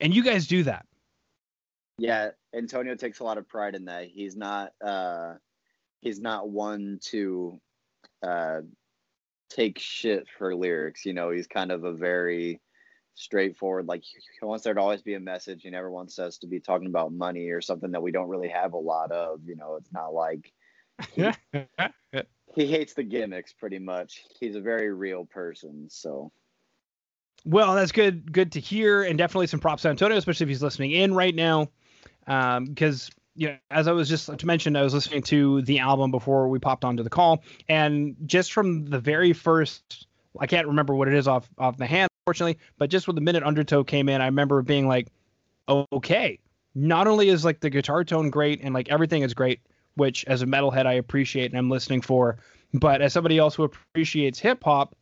And 0.00 0.16
you 0.16 0.22
guys 0.22 0.46
do 0.46 0.62
that. 0.62 0.86
Yeah, 1.98 2.30
Antonio 2.54 2.94
takes 2.94 3.20
a 3.20 3.24
lot 3.24 3.36
of 3.36 3.46
pride 3.46 3.74
in 3.74 3.84
that. 3.84 4.06
He's 4.06 4.34
not 4.34 4.72
uh 4.82 5.34
he's 6.00 6.18
not 6.18 6.48
one 6.48 7.00
to 7.10 7.60
uh 8.22 8.62
take 9.50 9.78
shit 9.78 10.26
for 10.38 10.54
lyrics. 10.54 11.04
You 11.04 11.12
know, 11.12 11.28
he's 11.28 11.46
kind 11.46 11.70
of 11.70 11.84
a 11.84 11.92
very 11.92 12.58
straightforward 13.18 13.86
like 13.86 14.04
he 14.04 14.46
wants 14.46 14.64
there 14.64 14.74
to 14.74 14.80
always 14.80 15.02
be 15.02 15.14
a 15.14 15.20
message. 15.20 15.62
He 15.62 15.70
never 15.70 15.90
wants 15.90 16.18
us 16.18 16.38
to 16.38 16.46
be 16.46 16.60
talking 16.60 16.86
about 16.86 17.12
money 17.12 17.50
or 17.50 17.60
something 17.60 17.90
that 17.90 18.02
we 18.02 18.12
don't 18.12 18.28
really 18.28 18.48
have 18.48 18.72
a 18.72 18.78
lot 18.78 19.10
of. 19.10 19.40
You 19.44 19.56
know, 19.56 19.76
it's 19.76 19.92
not 19.92 20.14
like 20.14 20.52
he, 21.12 21.30
he 22.54 22.66
hates 22.66 22.94
the 22.94 23.02
gimmicks 23.02 23.52
pretty 23.52 23.78
much. 23.78 24.24
He's 24.38 24.54
a 24.54 24.60
very 24.60 24.92
real 24.92 25.24
person, 25.24 25.88
so 25.90 26.32
well, 27.44 27.74
that's 27.74 27.92
good. 27.92 28.32
Good 28.32 28.52
to 28.52 28.60
hear, 28.60 29.02
and 29.02 29.18
definitely 29.18 29.46
some 29.46 29.60
props 29.60 29.82
to 29.82 29.88
Antonio, 29.88 30.16
especially 30.16 30.44
if 30.44 30.48
he's 30.48 30.62
listening 30.62 30.92
in 30.92 31.14
right 31.14 31.34
now 31.34 31.68
because 32.28 33.08
um, 33.08 33.14
you 33.34 33.48
know, 33.48 33.56
as 33.70 33.88
I 33.88 33.92
was 33.92 34.08
just 34.08 34.36
to 34.36 34.46
mention, 34.46 34.76
I 34.76 34.82
was 34.82 34.92
listening 34.92 35.22
to 35.24 35.62
the 35.62 35.78
album 35.78 36.10
before 36.10 36.48
we 36.48 36.58
popped 36.58 36.84
onto 36.84 37.02
the 37.02 37.10
call, 37.10 37.42
and 37.68 38.16
just 38.26 38.52
from 38.52 38.86
the 38.86 38.98
very 38.98 39.32
first, 39.32 40.06
I 40.38 40.46
can't 40.46 40.66
remember 40.66 40.94
what 40.94 41.08
it 41.08 41.14
is 41.14 41.28
off 41.28 41.48
off 41.56 41.76
the 41.76 41.86
hand, 41.86 42.07
unfortunately, 42.28 42.58
but 42.76 42.90
just 42.90 43.06
when 43.06 43.14
the 43.14 43.22
minute 43.22 43.42
Undertow 43.42 43.84
came 43.84 44.08
in, 44.08 44.20
I 44.20 44.26
remember 44.26 44.60
being 44.60 44.86
like, 44.86 45.08
okay, 45.68 46.38
not 46.74 47.06
only 47.06 47.30
is 47.30 47.44
like 47.44 47.60
the 47.60 47.70
guitar 47.70 48.04
tone 48.04 48.28
great 48.28 48.60
and 48.62 48.74
like 48.74 48.90
everything 48.90 49.22
is 49.22 49.32
great, 49.32 49.60
which 49.94 50.26
as 50.26 50.42
a 50.42 50.46
metalhead 50.46 50.84
I 50.84 50.94
appreciate 50.94 51.50
and 51.50 51.58
I'm 51.58 51.70
listening 51.70 52.02
for, 52.02 52.38
but 52.74 53.00
as 53.00 53.14
somebody 53.14 53.38
else 53.38 53.54
who 53.54 53.64
appreciates 53.64 54.38
hip 54.38 54.62
hop, 54.62 54.94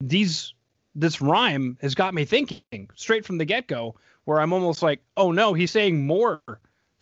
these 0.00 0.54
this 0.94 1.20
rhyme 1.20 1.76
has 1.80 1.94
got 1.94 2.14
me 2.14 2.24
thinking 2.24 2.88
straight 2.94 3.24
from 3.24 3.38
the 3.38 3.44
get 3.44 3.66
go 3.66 3.96
where 4.24 4.40
I'm 4.40 4.52
almost 4.52 4.82
like, 4.82 5.00
oh 5.16 5.32
no, 5.32 5.52
he's 5.52 5.72
saying 5.72 6.06
more 6.06 6.40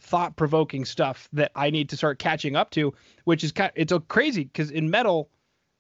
thought 0.01 0.37
provoking 0.37 0.87
stuff 0.87 1.29
that 1.35 1.53
I 1.55 1.69
need 1.69 1.91
to 1.91 1.97
start 1.99 2.19
catching 2.19 2.57
up 2.57 2.71
to, 2.71 2.95
which 3.25 3.45
is 3.45 3.53
kind 3.53 3.71
of, 3.71 3.75
it's 3.77 3.93
a 3.93 4.01
crazy 4.01 4.45
because 4.45 4.71
in 4.71 4.91
metal, 4.91 5.29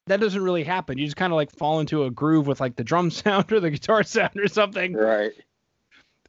that 0.08 0.20
doesn't 0.20 0.42
really 0.42 0.64
happen. 0.64 0.98
You 0.98 1.04
just 1.04 1.16
kind 1.16 1.32
of 1.32 1.36
like 1.36 1.50
fall 1.50 1.80
into 1.80 2.04
a 2.04 2.10
groove 2.10 2.46
with 2.46 2.60
like 2.60 2.76
the 2.76 2.84
drum 2.84 3.10
sound 3.10 3.50
or 3.52 3.60
the 3.60 3.70
guitar 3.70 4.02
sound 4.02 4.36
or 4.36 4.48
something. 4.48 4.94
Right. 4.94 5.32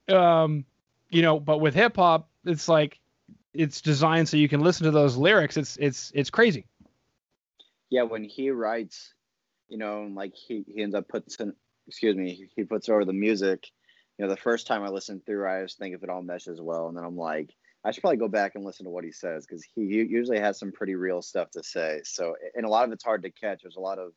Um, 0.08 0.66
you 1.10 1.22
know, 1.22 1.40
but 1.40 1.60
with 1.60 1.74
hip 1.74 1.96
hop, 1.96 2.30
it's 2.46 2.68
like 2.68 3.00
it's 3.54 3.82
designed 3.82 4.30
so 4.30 4.38
you 4.38 4.50
can 4.50 4.62
listen 4.62 4.86
to 4.86 4.92
those 4.92 5.18
lyrics. 5.18 5.58
It's 5.58 5.78
it's 5.78 6.12
it's 6.16 6.30
crazy. 6.30 6.66
Yeah, 7.90 8.04
when 8.04 8.24
he 8.24 8.52
writes, 8.52 9.14
you 9.68 9.78
know, 9.78 10.10
like 10.14 10.36
he 10.36 10.64
he 10.68 10.84
ends 10.84 10.96
up 10.96 11.08
puts 11.08 11.38
excuse 11.88 12.16
me, 12.16 12.48
he 12.56 12.64
puts 12.64 12.88
over 12.90 13.06
the 13.06 13.14
music 13.14 13.72
you 14.20 14.26
know, 14.26 14.32
the 14.32 14.38
first 14.38 14.68
time 14.68 14.84
I 14.84 14.90
listened 14.90 15.26
through, 15.26 15.48
I 15.48 15.62
was 15.62 15.76
thinking 15.76 15.94
if 15.94 16.04
it 16.04 16.10
all 16.10 16.22
meshes 16.22 16.60
well, 16.60 16.90
and 16.90 16.98
then 16.98 17.06
I'm 17.06 17.16
like, 17.16 17.56
I 17.84 17.92
should 17.92 18.02
probably 18.02 18.18
go 18.18 18.28
back 18.28 18.54
and 18.56 18.66
listen 18.66 18.86
to 18.86 18.90
what 18.90 19.06
he 19.06 19.12
says 19.12 19.46
because 19.46 19.64
he 19.64 19.84
usually 19.84 20.40
has 20.40 20.60
some 20.60 20.72
pretty 20.72 20.96
real 20.96 21.22
stuff 21.22 21.50
to 21.52 21.64
say. 21.64 22.02
So, 22.04 22.36
and 22.56 22.66
a 22.66 22.70
lot 22.70 22.86
of 22.86 22.92
it's 22.92 23.04
hard 23.04 23.24
to 23.24 23.32
catch. 23.32 23.62
There's 23.62 23.78
a 23.78 23.82
lot 23.82 24.00
of 24.00 24.12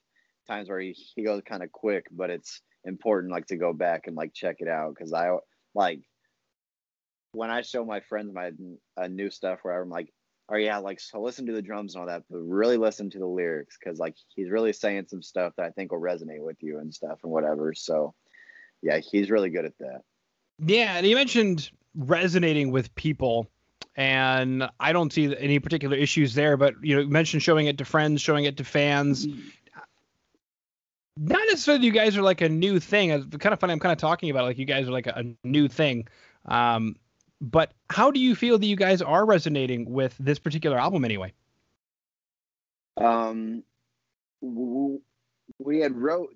times 0.48 0.68
where 0.68 0.80
he, 0.80 0.96
he 1.14 1.22
goes 1.22 1.42
kind 1.46 1.62
of 1.62 1.70
quick, 1.70 2.06
but 2.10 2.30
it's 2.30 2.60
important 2.84 3.32
like 3.32 3.46
to 3.46 3.56
go 3.56 3.72
back 3.72 4.06
and 4.06 4.16
like 4.16 4.34
check 4.34 4.56
it 4.58 4.68
out 4.68 4.94
because 4.94 5.12
I 5.12 5.36
like 5.74 6.00
when 7.32 7.50
I 7.50 7.62
show 7.62 7.84
my 7.84 8.00
friends 8.00 8.34
my 8.34 8.50
uh, 8.96 9.06
new 9.06 9.30
stuff 9.30 9.60
where 9.62 9.80
I'm 9.80 9.88
like, 9.88 10.12
oh 10.50 10.56
yeah, 10.56 10.78
like 10.78 11.00
so 11.00 11.20
listen 11.20 11.46
to 11.46 11.52
the 11.52 11.62
drums 11.62 11.94
and 11.94 12.00
all 12.00 12.08
that, 12.08 12.24
but 12.28 12.38
really 12.38 12.76
listen 12.76 13.10
to 13.10 13.18
the 13.18 13.26
lyrics 13.26 13.78
because 13.82 13.98
like 13.98 14.16
he's 14.34 14.50
really 14.50 14.72
saying 14.72 15.06
some 15.08 15.22
stuff 15.22 15.52
that 15.56 15.66
I 15.66 15.70
think 15.70 15.92
will 15.92 16.00
resonate 16.00 16.42
with 16.42 16.56
you 16.60 16.78
and 16.78 16.92
stuff 16.92 17.20
and 17.22 17.32
whatever. 17.32 17.72
So 17.74 18.14
yeah, 18.82 18.98
he's 18.98 19.30
really 19.30 19.50
good 19.50 19.64
at 19.64 19.78
that. 19.78 20.00
Yeah, 20.58 20.96
and 20.96 21.06
you 21.06 21.16
mentioned 21.16 21.70
resonating 21.94 22.70
with 22.70 22.94
people, 22.94 23.48
and 23.96 24.68
I 24.80 24.92
don't 24.92 25.12
see 25.12 25.34
any 25.36 25.58
particular 25.58 25.96
issues 25.96 26.34
there. 26.34 26.56
But 26.56 26.74
you 26.82 26.96
know, 26.96 27.02
you 27.02 27.08
mentioned 27.08 27.42
showing 27.42 27.66
it 27.66 27.78
to 27.78 27.84
friends, 27.84 28.20
showing 28.20 28.44
it 28.44 28.56
to 28.58 28.64
fans. 28.64 29.26
not 31.16 31.40
necessarily 31.48 31.84
you 31.84 31.92
guys 31.92 32.16
are 32.16 32.22
like 32.22 32.40
a 32.40 32.48
new 32.48 32.80
thing. 32.80 33.10
It's 33.10 33.36
kind 33.36 33.52
of 33.52 33.60
funny. 33.60 33.72
I'm 33.72 33.80
kind 33.80 33.92
of 33.92 33.98
talking 33.98 34.30
about 34.30 34.44
it 34.44 34.46
like 34.46 34.58
you 34.58 34.64
guys 34.64 34.88
are 34.88 34.92
like 34.92 35.06
a, 35.06 35.24
a 35.24 35.46
new 35.46 35.68
thing. 35.68 36.08
Um, 36.46 36.96
but 37.40 37.72
how 37.90 38.10
do 38.10 38.20
you 38.20 38.34
feel 38.34 38.58
that 38.58 38.66
you 38.66 38.76
guys 38.76 39.02
are 39.02 39.26
resonating 39.26 39.90
with 39.90 40.14
this 40.18 40.38
particular 40.38 40.78
album 40.78 41.04
anyway? 41.04 41.32
Um, 42.96 43.64
we 44.40 45.80
had 45.80 45.96
wrote 45.96 46.30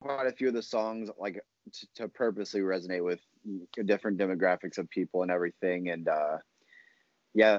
quite 0.00 0.26
a 0.26 0.32
few 0.32 0.48
of 0.48 0.54
the 0.54 0.62
songs 0.62 1.10
like 1.18 1.40
to, 1.72 1.86
to 1.96 2.08
purposely 2.08 2.60
resonate 2.60 3.04
with 3.04 3.20
different 3.84 4.18
demographics 4.18 4.78
of 4.78 4.88
people 4.90 5.22
and 5.22 5.30
everything. 5.30 5.90
And 5.90 6.08
uh, 6.08 6.38
yeah, 7.36 7.58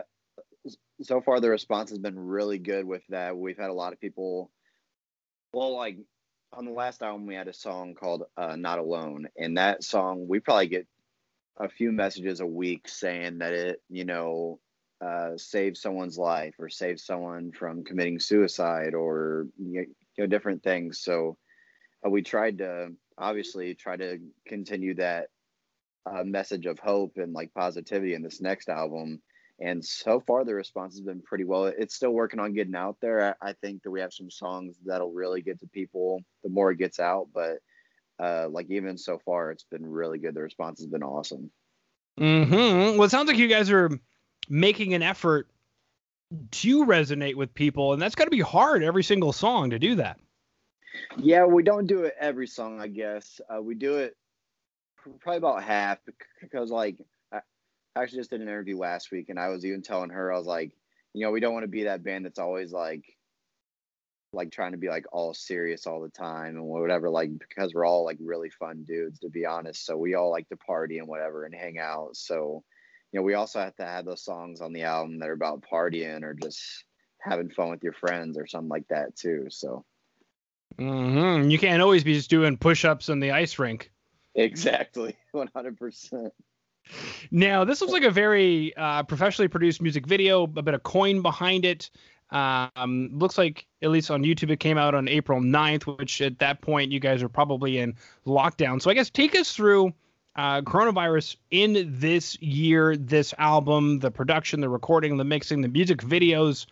so 1.03 1.21
far 1.21 1.39
the 1.39 1.51
response 1.51 1.91
has 1.91 1.99
been 1.99 2.17
really 2.19 2.57
good 2.57 2.85
with 2.85 3.03
that. 3.09 3.37
We've 3.37 3.57
had 3.57 3.69
a 3.69 3.73
lot 3.73 3.93
of 3.93 4.01
people. 4.01 4.49
Well, 5.53 5.75
like 5.75 5.99
on 6.51 6.65
the 6.65 6.71
last 6.71 7.03
album, 7.03 7.27
we 7.27 7.35
had 7.35 7.47
a 7.47 7.53
song 7.53 7.93
called 7.93 8.23
uh, 8.35 8.55
"Not 8.55 8.79
Alone," 8.79 9.27
and 9.37 9.57
that 9.57 9.83
song 9.83 10.27
we 10.27 10.39
probably 10.39 10.67
get 10.67 10.87
a 11.57 11.69
few 11.69 11.91
messages 11.91 12.39
a 12.39 12.45
week 12.45 12.87
saying 12.89 13.37
that 13.37 13.53
it, 13.53 13.81
you 13.87 14.03
know, 14.03 14.59
uh, 14.99 15.37
saves 15.37 15.79
someone's 15.79 16.17
life 16.17 16.55
or 16.57 16.69
saves 16.69 17.05
someone 17.05 17.51
from 17.51 17.83
committing 17.83 18.19
suicide 18.19 18.95
or 18.95 19.45
you 19.59 19.85
know 20.17 20.25
different 20.25 20.63
things. 20.63 21.01
So 21.01 21.37
uh, 22.03 22.09
we 22.09 22.23
tried 22.23 22.57
to 22.57 22.93
obviously 23.15 23.75
try 23.75 23.95
to 23.95 24.17
continue 24.47 24.95
that 24.95 25.27
uh, 26.07 26.23
message 26.23 26.65
of 26.65 26.79
hope 26.79 27.13
and 27.17 27.33
like 27.33 27.53
positivity 27.53 28.15
in 28.15 28.23
this 28.23 28.41
next 28.41 28.69
album. 28.69 29.21
And 29.59 29.83
so 29.83 30.19
far, 30.19 30.45
the 30.45 30.53
response 30.53 30.93
has 30.93 31.01
been 31.01 31.21
pretty 31.21 31.43
well. 31.43 31.65
It's 31.65 31.95
still 31.95 32.11
working 32.11 32.39
on 32.39 32.53
getting 32.53 32.75
out 32.75 32.97
there. 33.01 33.35
I, 33.41 33.49
I 33.49 33.53
think 33.53 33.83
that 33.83 33.91
we 33.91 34.01
have 34.01 34.13
some 34.13 34.29
songs 34.29 34.75
that'll 34.85 35.11
really 35.11 35.41
get 35.41 35.59
to 35.61 35.67
people 35.67 36.21
the 36.43 36.49
more 36.49 36.71
it 36.71 36.77
gets 36.77 36.99
out. 36.99 37.29
But 37.33 37.59
uh, 38.19 38.49
like 38.49 38.69
even 38.69 38.97
so 38.97 39.17
far, 39.17 39.51
it's 39.51 39.63
been 39.63 39.85
really 39.85 40.19
good. 40.19 40.35
The 40.35 40.41
response 40.41 40.79
has 40.79 40.87
been 40.87 41.03
awesome. 41.03 41.49
Hmm. 42.17 42.51
Well, 42.51 43.03
it 43.03 43.09
sounds 43.11 43.27
like 43.27 43.37
you 43.37 43.47
guys 43.47 43.71
are 43.71 43.89
making 44.49 44.93
an 44.93 45.03
effort 45.03 45.47
to 46.51 46.85
resonate 46.85 47.35
with 47.35 47.53
people, 47.53 47.93
and 47.93 48.01
that's 48.01 48.15
got 48.15 48.25
to 48.25 48.31
be 48.31 48.41
hard 48.41 48.83
every 48.83 49.03
single 49.03 49.31
song 49.31 49.69
to 49.69 49.79
do 49.79 49.95
that. 49.95 50.19
Yeah, 51.17 51.45
we 51.45 51.63
don't 51.63 51.87
do 51.87 52.03
it 52.03 52.15
every 52.19 52.47
song, 52.47 52.81
I 52.81 52.87
guess. 52.87 53.39
Uh, 53.49 53.61
we 53.61 53.75
do 53.75 53.97
it 53.97 54.17
probably 55.19 55.37
about 55.37 55.63
half 55.63 55.99
because, 56.41 56.71
like, 56.71 56.97
I 57.97 58.03
actually 58.03 58.19
just 58.19 58.29
did 58.29 58.41
an 58.41 58.47
interview 58.47 58.77
last 58.77 59.11
week, 59.11 59.29
and 59.29 59.39
I 59.39 59.49
was 59.49 59.65
even 59.65 59.81
telling 59.81 60.11
her, 60.11 60.31
I 60.31 60.37
was 60.37 60.45
like, 60.45 60.71
you 61.13 61.25
know, 61.25 61.31
we 61.31 61.39
don't 61.39 61.53
want 61.53 61.63
to 61.63 61.69
be 61.69 61.85
that 61.85 62.03
band 62.03 62.25
that's 62.25 62.37
always 62.37 62.71
like, 62.71 63.03
like 64.33 64.51
trying 64.51 64.73
to 64.73 64.77
be 64.77 64.87
like 64.87 65.05
all 65.11 65.33
serious 65.33 65.87
all 65.87 66.01
the 66.01 66.09
time 66.09 66.57
and 66.57 66.65
whatever. 66.65 67.09
Like, 67.09 67.31
because 67.39 67.73
we're 67.73 67.85
all 67.85 68.05
like 68.05 68.17
really 68.21 68.51
fun 68.51 68.85
dudes, 68.87 69.19
to 69.19 69.29
be 69.29 69.45
honest. 69.45 69.85
So 69.85 69.97
we 69.97 70.13
all 70.13 70.29
like 70.29 70.47
to 70.49 70.57
party 70.57 70.99
and 70.99 71.07
whatever 71.07 71.45
and 71.45 71.55
hang 71.55 71.79
out. 71.79 72.15
So, 72.15 72.63
you 73.11 73.19
know, 73.19 73.23
we 73.23 73.33
also 73.33 73.59
have 73.59 73.75
to 73.77 73.85
have 73.85 74.05
those 74.05 74.23
songs 74.23 74.61
on 74.61 74.73
the 74.73 74.83
album 74.83 75.19
that 75.19 75.29
are 75.29 75.33
about 75.33 75.63
partying 75.63 76.23
or 76.23 76.35
just 76.35 76.61
having 77.19 77.49
fun 77.49 77.71
with 77.71 77.83
your 77.83 77.93
friends 77.93 78.37
or 78.37 78.45
something 78.45 78.69
like 78.69 78.87
that 78.89 79.15
too. 79.15 79.47
So. 79.49 79.85
Mm-hmm. 80.77 81.49
You 81.49 81.57
can't 81.57 81.81
always 81.81 82.03
be 82.03 82.13
just 82.13 82.29
doing 82.29 82.57
push-ups 82.57 83.09
in 83.09 83.19
the 83.19 83.31
ice 83.31 83.57
rink. 83.57 83.91
Exactly, 84.35 85.17
one 85.31 85.49
hundred 85.55 85.77
percent. 85.79 86.31
Now, 87.31 87.63
this 87.63 87.81
looks 87.81 87.93
like 87.93 88.03
a 88.03 88.11
very 88.11 88.75
uh, 88.75 89.03
professionally 89.03 89.47
produced 89.47 89.81
music 89.81 90.05
video, 90.05 90.43
a 90.43 90.47
bit 90.61 90.73
of 90.73 90.83
coin 90.83 91.21
behind 91.21 91.65
it. 91.65 91.89
Um, 92.29 93.09
looks 93.13 93.37
like, 93.37 93.65
at 93.81 93.89
least 93.89 94.11
on 94.11 94.23
YouTube, 94.23 94.51
it 94.51 94.59
came 94.59 94.77
out 94.77 94.95
on 94.95 95.07
April 95.07 95.39
9th, 95.39 95.97
which 95.97 96.21
at 96.21 96.39
that 96.39 96.61
point 96.61 96.91
you 96.91 96.99
guys 96.99 97.23
are 97.23 97.29
probably 97.29 97.77
in 97.77 97.95
lockdown. 98.25 98.81
So 98.81 98.89
I 98.89 98.93
guess 98.93 99.09
take 99.09 99.35
us 99.35 99.53
through 99.53 99.93
uh, 100.35 100.61
coronavirus 100.61 101.37
in 101.51 101.97
this 101.99 102.39
year, 102.41 102.95
this 102.95 103.33
album, 103.37 103.99
the 103.99 104.11
production, 104.11 104.61
the 104.61 104.69
recording, 104.69 105.17
the 105.17 105.23
mixing, 105.23 105.61
the 105.61 105.67
music 105.67 105.99
videos. 105.99 106.67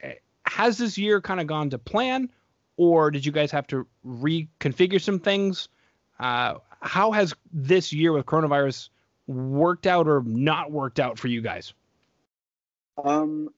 Eh, 0.00 0.14
has 0.46 0.78
this 0.78 0.96
year 0.96 1.20
kind 1.20 1.40
of 1.40 1.46
gone 1.46 1.70
to 1.70 1.78
plan, 1.78 2.30
or 2.76 3.10
did 3.10 3.26
you 3.26 3.32
guys 3.32 3.50
have 3.50 3.66
to 3.68 3.86
reconfigure 4.06 5.00
some 5.00 5.18
things? 5.18 5.68
Uh, 6.18 6.54
how 6.80 7.12
has 7.12 7.34
this 7.52 7.92
year 7.92 8.12
with 8.12 8.26
coronavirus 8.26 8.88
worked 9.26 9.86
out 9.86 10.06
or 10.06 10.22
not 10.24 10.70
worked 10.70 11.00
out 11.00 11.18
for 11.18 11.28
you 11.28 11.40
guys? 11.40 11.72
Um, 13.02 13.48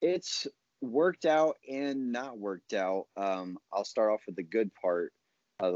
it's 0.00 0.46
worked 0.80 1.24
out 1.24 1.56
and 1.70 2.12
not 2.12 2.38
worked 2.38 2.74
out. 2.74 3.06
Um, 3.16 3.58
I'll 3.72 3.84
start 3.84 4.12
off 4.12 4.22
with 4.26 4.36
the 4.36 4.42
good 4.42 4.70
part 4.74 5.12
uh, 5.60 5.72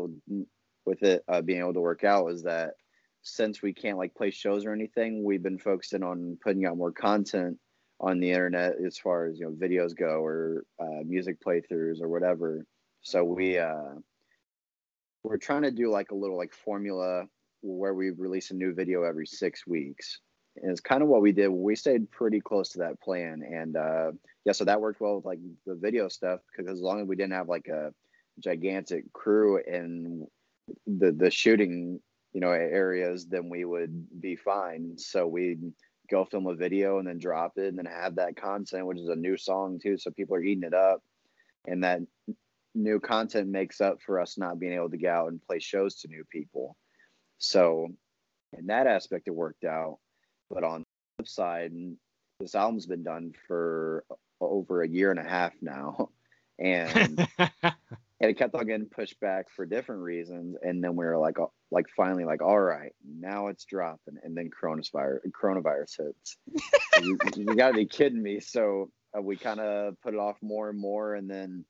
with 0.84 1.02
it 1.02 1.24
uh, 1.28 1.42
being 1.42 1.60
able 1.60 1.74
to 1.74 1.80
work 1.80 2.04
out 2.04 2.28
is 2.28 2.42
that 2.42 2.74
since 3.22 3.62
we 3.62 3.72
can't 3.72 3.98
like 3.98 4.14
play 4.14 4.30
shows 4.30 4.64
or 4.64 4.72
anything, 4.72 5.22
we've 5.22 5.42
been 5.42 5.58
focusing 5.58 6.02
on 6.02 6.38
putting 6.42 6.64
out 6.64 6.76
more 6.76 6.92
content 6.92 7.58
on 8.00 8.18
the 8.18 8.30
internet 8.30 8.74
as 8.84 8.96
far 8.96 9.26
as 9.26 9.38
you 9.38 9.44
know 9.44 9.52
videos 9.52 9.94
go 9.94 10.24
or 10.24 10.64
uh, 10.80 11.02
music 11.04 11.36
playthroughs 11.44 12.00
or 12.00 12.08
whatever. 12.08 12.64
So 13.02 13.24
we 13.24 13.58
uh, 13.58 13.94
we're 15.22 15.36
trying 15.36 15.62
to 15.62 15.70
do 15.70 15.90
like 15.90 16.10
a 16.10 16.14
little 16.14 16.36
like 16.36 16.54
formula 16.54 17.24
where 17.62 17.94
we 17.94 18.10
release 18.10 18.50
a 18.50 18.54
new 18.54 18.74
video 18.74 19.02
every 19.02 19.26
six 19.26 19.66
weeks. 19.66 20.18
And 20.56 20.70
it's 20.70 20.80
kind 20.80 21.02
of 21.02 21.08
what 21.08 21.22
we 21.22 21.32
did. 21.32 21.48
We 21.48 21.76
stayed 21.76 22.10
pretty 22.10 22.40
close 22.40 22.70
to 22.70 22.78
that 22.78 23.00
plan, 23.00 23.42
and 23.42 23.76
uh, 23.76 24.12
yeah, 24.44 24.52
so 24.52 24.64
that 24.64 24.80
worked 24.80 25.00
well 25.00 25.16
with 25.16 25.24
like 25.24 25.38
the 25.64 25.76
video 25.76 26.08
stuff 26.08 26.40
because 26.50 26.70
as 26.70 26.80
long 26.80 27.00
as 27.00 27.06
we 27.06 27.16
didn't 27.16 27.34
have 27.34 27.48
like 27.48 27.68
a 27.68 27.92
gigantic 28.40 29.12
crew 29.12 29.58
and 29.58 30.26
the 30.86 31.12
the 31.12 31.30
shooting 31.30 32.00
you 32.32 32.40
know 32.40 32.50
areas, 32.50 33.26
then 33.26 33.48
we 33.48 33.64
would 33.64 34.20
be 34.20 34.34
fine. 34.34 34.98
So 34.98 35.26
we'd 35.26 35.62
go 36.10 36.24
film 36.24 36.48
a 36.48 36.54
video 36.54 36.98
and 36.98 37.06
then 37.06 37.18
drop 37.18 37.52
it, 37.56 37.68
and 37.68 37.78
then 37.78 37.86
have 37.86 38.16
that 38.16 38.36
content, 38.36 38.86
which 38.86 38.98
is 38.98 39.08
a 39.08 39.16
new 39.16 39.36
song 39.36 39.78
too, 39.80 39.96
so 39.96 40.10
people 40.10 40.34
are 40.34 40.42
eating 40.42 40.64
it 40.64 40.74
up, 40.74 41.00
and 41.66 41.84
that 41.84 42.00
new 42.74 43.00
content 43.00 43.48
makes 43.48 43.80
up 43.80 44.00
for 44.04 44.20
us 44.20 44.38
not 44.38 44.58
being 44.58 44.72
able 44.72 44.90
to 44.90 44.96
get 44.96 45.12
out 45.12 45.28
and 45.28 45.42
play 45.42 45.58
shows 45.58 45.96
to 45.96 46.08
new 46.08 46.24
people. 46.30 46.76
So, 47.40 47.88
in 48.56 48.66
that 48.66 48.86
aspect, 48.86 49.26
it 49.26 49.34
worked 49.34 49.64
out. 49.64 49.98
But 50.50 50.64
on 50.64 50.80
the 50.80 51.24
flip 51.24 51.28
side, 51.28 51.72
this 52.38 52.54
album's 52.54 52.86
been 52.86 53.02
done 53.02 53.32
for 53.46 54.04
over 54.40 54.82
a 54.82 54.88
year 54.88 55.10
and 55.10 55.20
a 55.20 55.28
half 55.28 55.52
now, 55.60 56.10
and 56.58 57.28
and 57.38 57.70
it 58.20 58.38
kept 58.38 58.54
on 58.54 58.66
getting 58.66 58.86
pushed 58.86 59.18
back 59.20 59.46
for 59.50 59.64
different 59.64 60.02
reasons. 60.02 60.56
And 60.62 60.84
then 60.84 60.94
we 60.94 61.04
were 61.04 61.18
like, 61.18 61.38
like 61.70 61.86
finally, 61.96 62.24
like, 62.24 62.42
all 62.42 62.60
right, 62.60 62.92
now 63.04 63.48
it's 63.48 63.64
dropping. 63.64 64.18
And 64.22 64.36
then 64.36 64.50
coronavirus 64.50 65.20
coronavirus 65.30 65.96
hits. 65.98 66.36
you, 67.02 67.18
you 67.36 67.56
got 67.56 67.68
to 67.68 67.74
be 67.74 67.86
kidding 67.86 68.22
me. 68.22 68.40
So 68.40 68.90
uh, 69.16 69.22
we 69.22 69.36
kind 69.36 69.60
of 69.60 69.94
put 70.02 70.14
it 70.14 70.20
off 70.20 70.36
more 70.42 70.68
and 70.68 70.78
more, 70.78 71.14
and 71.14 71.30
then 71.30 71.64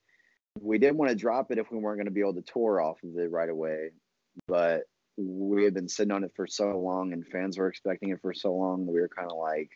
we 0.61 0.79
didn't 0.79 0.97
want 0.97 1.11
to 1.11 1.17
drop 1.17 1.53
it 1.53 1.59
if 1.59 1.71
we 1.71 1.79
weren't 1.79 1.99
going 1.99 2.07
to 2.07 2.13
be 2.13 2.21
able 2.21 2.35
to 2.35 2.43
tour 2.43 2.81
off 2.81 2.99
of 3.05 3.17
it 3.17 3.31
right 3.31 3.49
away. 3.49 3.91
But 4.49 4.83
we 5.17 5.65
had 5.65 5.75
been 5.75 5.89
sitting 5.89 6.13
on 6.13 6.25
it 6.25 6.33
for 6.35 6.47
so 6.47 6.79
long 6.79 7.13
and 7.13 7.27
fans 7.27 7.59
were 7.59 7.69
expecting 7.69 8.11
it 8.11 8.21
for 8.21 8.33
so 8.33 8.55
long 8.55 8.87
we 8.87 9.01
were 9.01 9.09
kind 9.09 9.31
of 9.31 9.37
like 9.37 9.71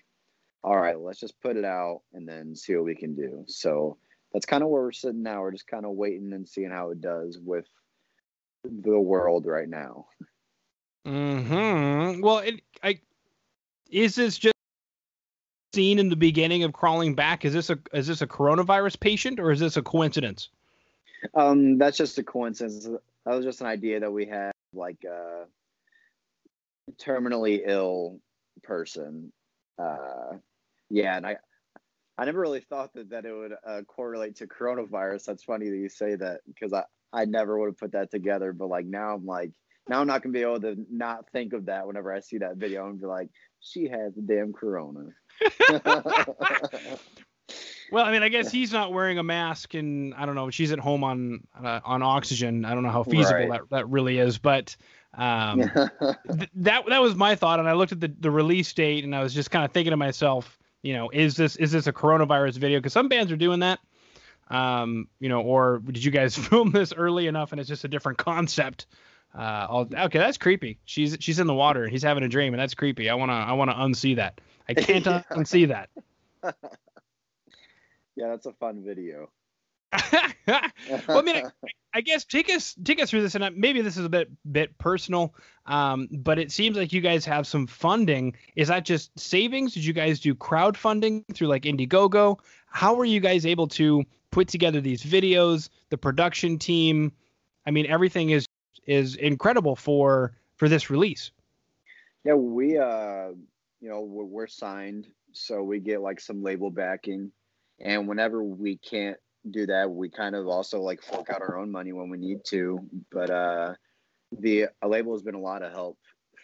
all 0.62 0.78
right 0.78 0.98
let's 0.98 1.20
just 1.20 1.40
put 1.42 1.56
it 1.56 1.64
out 1.64 2.00
and 2.14 2.26
then 2.26 2.56
see 2.56 2.74
what 2.74 2.84
we 2.84 2.94
can 2.94 3.14
do. 3.14 3.44
So 3.46 3.98
that's 4.32 4.46
kind 4.46 4.62
of 4.62 4.70
where 4.70 4.82
we're 4.82 4.92
sitting 4.92 5.22
now. 5.22 5.42
We're 5.42 5.52
just 5.52 5.66
kind 5.66 5.84
of 5.84 5.92
waiting 5.92 6.32
and 6.32 6.48
seeing 6.48 6.70
how 6.70 6.90
it 6.90 7.00
does 7.00 7.38
with 7.38 7.66
the 8.64 8.98
world 8.98 9.46
right 9.46 9.68
now. 9.68 10.06
Hmm 11.04 12.20
well 12.22 12.38
it, 12.38 12.62
i 12.82 12.98
is 13.90 14.14
this 14.14 14.38
just 14.38 14.54
seen 15.74 15.98
in 15.98 16.08
the 16.08 16.16
beginning 16.16 16.64
of 16.64 16.72
crawling 16.72 17.14
back? 17.14 17.44
Is 17.44 17.52
this 17.52 17.68
a 17.68 17.78
is 17.92 18.06
this 18.06 18.22
a 18.22 18.26
coronavirus 18.26 18.98
patient 18.98 19.38
or 19.38 19.50
is 19.50 19.60
this 19.60 19.76
a 19.76 19.82
coincidence? 19.82 20.48
Um 21.34 21.76
that's 21.76 21.98
just 21.98 22.16
a 22.16 22.22
coincidence. 22.22 22.86
That 22.86 23.34
was 23.34 23.44
just 23.44 23.60
an 23.60 23.66
idea 23.66 24.00
that 24.00 24.10
we 24.10 24.24
had 24.24 24.53
like 24.76 25.04
a 25.04 25.44
terminally 27.00 27.62
ill 27.64 28.20
person. 28.62 29.32
Uh, 29.78 30.38
yeah, 30.90 31.16
and 31.16 31.26
I 31.26 31.36
I 32.16 32.24
never 32.24 32.40
really 32.40 32.60
thought 32.60 32.92
that 32.94 33.10
that 33.10 33.24
it 33.24 33.32
would 33.32 33.54
uh, 33.66 33.82
correlate 33.82 34.36
to 34.36 34.46
coronavirus. 34.46 35.24
That's 35.24 35.44
funny 35.44 35.70
that 35.70 35.76
you 35.76 35.88
say 35.88 36.14
that 36.16 36.40
because 36.46 36.72
I 36.72 36.84
I 37.12 37.24
never 37.24 37.58
would 37.58 37.66
have 37.66 37.78
put 37.78 37.92
that 37.92 38.10
together. 38.10 38.52
But 38.52 38.68
like 38.68 38.86
now 38.86 39.14
I'm 39.14 39.26
like 39.26 39.52
now 39.88 40.00
I'm 40.00 40.06
not 40.06 40.22
gonna 40.22 40.32
be 40.32 40.42
able 40.42 40.60
to 40.60 40.76
not 40.90 41.30
think 41.30 41.52
of 41.52 41.66
that 41.66 41.86
whenever 41.86 42.12
I 42.12 42.20
see 42.20 42.38
that 42.38 42.56
video 42.56 42.88
and 42.88 43.00
be 43.00 43.06
like, 43.06 43.30
she 43.60 43.88
has 43.88 44.14
the 44.14 44.22
damn 44.22 44.52
corona. 44.52 45.08
Well, 47.90 48.04
I 48.04 48.12
mean, 48.12 48.22
I 48.22 48.28
guess 48.28 48.50
he's 48.50 48.72
not 48.72 48.92
wearing 48.92 49.18
a 49.18 49.22
mask, 49.22 49.74
and 49.74 50.14
I 50.14 50.26
don't 50.26 50.34
know. 50.34 50.50
She's 50.50 50.72
at 50.72 50.78
home 50.78 51.04
on 51.04 51.46
uh, 51.62 51.80
on 51.84 52.02
oxygen. 52.02 52.64
I 52.64 52.74
don't 52.74 52.82
know 52.82 52.90
how 52.90 53.02
feasible 53.02 53.38
right. 53.38 53.50
that, 53.50 53.70
that 53.70 53.88
really 53.88 54.18
is, 54.18 54.38
but 54.38 54.76
um, 55.16 55.58
th- 56.38 56.50
that 56.54 56.84
that 56.88 57.02
was 57.02 57.14
my 57.14 57.34
thought. 57.34 57.60
And 57.60 57.68
I 57.68 57.74
looked 57.74 57.92
at 57.92 58.00
the, 58.00 58.12
the 58.20 58.30
release 58.30 58.72
date, 58.72 59.04
and 59.04 59.14
I 59.14 59.22
was 59.22 59.34
just 59.34 59.50
kind 59.50 59.64
of 59.64 59.72
thinking 59.72 59.90
to 59.90 59.96
myself, 59.96 60.58
you 60.82 60.94
know, 60.94 61.10
is 61.10 61.36
this 61.36 61.56
is 61.56 61.72
this 61.72 61.86
a 61.86 61.92
coronavirus 61.92 62.58
video? 62.58 62.78
Because 62.78 62.92
some 62.92 63.08
bands 63.08 63.30
are 63.32 63.36
doing 63.36 63.60
that. 63.60 63.80
Um, 64.48 65.08
you 65.20 65.28
know, 65.28 65.40
or 65.40 65.78
did 65.78 66.04
you 66.04 66.10
guys 66.10 66.36
film 66.48 66.70
this 66.70 66.92
early 66.92 67.26
enough 67.26 67.52
and 67.52 67.60
it's 67.60 67.68
just 67.68 67.84
a 67.84 67.88
different 67.88 68.18
concept? 68.18 68.86
Uh, 69.36 69.66
I'll, 69.68 69.88
okay, 69.92 70.18
that's 70.18 70.38
creepy. 70.38 70.78
She's 70.84 71.16
she's 71.20 71.40
in 71.40 71.46
the 71.46 71.54
water 71.54 71.82
and 71.82 71.92
he's 71.92 72.02
having 72.02 72.22
a 72.22 72.28
dream, 72.28 72.54
and 72.54 72.60
that's 72.60 72.74
creepy. 72.74 73.10
I 73.10 73.14
wanna 73.14 73.32
I 73.32 73.52
wanna 73.52 73.74
unsee 73.74 74.16
that. 74.16 74.40
I 74.68 74.74
can't 74.74 75.04
unsee 75.30 75.68
that. 75.68 75.90
Yeah, 78.16 78.28
that's 78.28 78.46
a 78.46 78.52
fun 78.52 78.82
video. 78.84 79.30
well, 80.48 81.18
I 81.18 81.22
mean, 81.22 81.36
I, 81.36 81.50
I 81.94 82.00
guess 82.00 82.24
take 82.24 82.50
us 82.50 82.74
take 82.82 83.00
us 83.00 83.10
through 83.10 83.22
this, 83.22 83.34
and 83.34 83.56
maybe 83.56 83.80
this 83.80 83.96
is 83.96 84.04
a 84.04 84.08
bit 84.08 84.28
bit 84.50 84.76
personal, 84.78 85.34
um, 85.66 86.08
but 86.10 86.38
it 86.38 86.50
seems 86.50 86.76
like 86.76 86.92
you 86.92 87.00
guys 87.00 87.24
have 87.24 87.46
some 87.46 87.66
funding. 87.66 88.36
Is 88.56 88.68
that 88.68 88.84
just 88.84 89.16
savings? 89.18 89.74
Did 89.74 89.84
you 89.84 89.92
guys 89.92 90.20
do 90.20 90.34
crowdfunding 90.34 91.22
through 91.32 91.48
like 91.48 91.62
Indiegogo? 91.62 92.38
How 92.66 92.94
were 92.94 93.04
you 93.04 93.20
guys 93.20 93.46
able 93.46 93.68
to 93.68 94.04
put 94.30 94.48
together 94.48 94.80
these 94.80 95.02
videos? 95.02 95.68
The 95.90 95.98
production 95.98 96.58
team, 96.58 97.12
I 97.66 97.70
mean, 97.70 97.86
everything 97.86 98.30
is 98.30 98.46
is 98.86 99.14
incredible 99.16 99.76
for 99.76 100.36
for 100.56 100.68
this 100.68 100.90
release. 100.90 101.30
Yeah, 102.24 102.34
we 102.34 102.78
uh, 102.78 103.28
you 103.80 103.88
know, 103.88 104.00
we're, 104.00 104.24
we're 104.24 104.46
signed, 104.46 105.06
so 105.32 105.62
we 105.62 105.78
get 105.78 106.00
like 106.00 106.20
some 106.20 106.42
label 106.42 106.70
backing, 106.70 107.30
and 107.80 108.08
whenever 108.08 108.42
we 108.42 108.76
can't 108.76 109.16
do 109.50 109.66
that, 109.66 109.90
we 109.90 110.08
kind 110.08 110.34
of 110.34 110.46
also 110.46 110.80
like 110.80 111.02
fork 111.02 111.30
out 111.30 111.42
our 111.42 111.58
own 111.58 111.70
money 111.70 111.92
when 111.92 112.08
we 112.08 112.18
need 112.18 112.44
to. 112.46 112.80
But 113.10 113.30
uh, 113.30 113.74
the 114.32 114.66
label 114.84 115.12
has 115.12 115.22
been 115.22 115.34
a 115.34 115.40
lot 115.40 115.62
of 115.62 115.72
help 115.72 115.98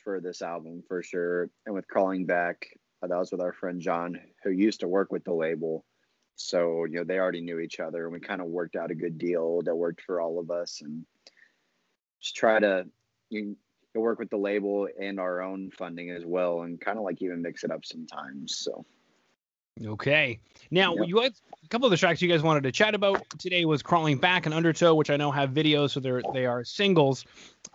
for 0.04 0.20
this 0.20 0.42
album 0.42 0.82
for 0.86 1.02
sure, 1.02 1.50
and 1.66 1.74
with 1.74 1.88
crawling 1.88 2.26
back, 2.26 2.66
uh, 3.02 3.06
that 3.06 3.18
was 3.18 3.32
with 3.32 3.40
our 3.40 3.52
friend 3.52 3.80
John, 3.80 4.18
who 4.42 4.50
used 4.50 4.80
to 4.80 4.88
work 4.88 5.12
with 5.12 5.24
the 5.24 5.34
label. 5.34 5.84
So 6.36 6.84
you 6.84 6.96
know 6.96 7.04
they 7.04 7.18
already 7.18 7.42
knew 7.42 7.58
each 7.58 7.80
other, 7.80 8.04
and 8.04 8.12
we 8.12 8.20
kind 8.20 8.40
of 8.40 8.46
worked 8.46 8.76
out 8.76 8.90
a 8.90 8.94
good 8.94 9.18
deal 9.18 9.62
that 9.62 9.74
worked 9.74 10.02
for 10.02 10.20
all 10.20 10.38
of 10.38 10.50
us, 10.50 10.80
and 10.82 11.04
just 12.20 12.36
try 12.36 12.58
to 12.58 12.86
you 13.28 13.56
to 13.94 14.00
work 14.00 14.18
with 14.18 14.30
the 14.30 14.36
label 14.36 14.88
and 15.00 15.18
our 15.18 15.42
own 15.42 15.70
funding 15.70 16.10
as 16.10 16.24
well, 16.24 16.62
and 16.62 16.80
kind 16.80 16.98
of 16.98 17.04
like 17.04 17.20
even 17.22 17.42
mix 17.42 17.64
it 17.64 17.70
up 17.70 17.84
sometimes. 17.84 18.58
So 18.58 18.84
Okay. 19.84 20.38
Now, 20.70 20.94
Yep. 20.94 21.08
you 21.08 21.16
guys, 21.16 21.42
a 21.64 21.68
couple 21.68 21.86
of 21.86 21.90
the 21.90 21.96
tracks 21.96 22.20
you 22.20 22.28
guys 22.28 22.42
wanted 22.42 22.62
to 22.64 22.72
chat 22.72 22.94
about 22.94 23.24
today 23.38 23.64
was 23.64 23.82
"Crawling 23.82 24.18
Back" 24.18 24.46
and 24.46 24.54
"Undertow," 24.54 24.94
which 24.94 25.10
I 25.10 25.16
know 25.16 25.30
have 25.30 25.50
videos, 25.50 25.90
so 25.90 26.00
they're 26.00 26.22
they 26.34 26.46
are 26.46 26.64
singles. 26.64 27.24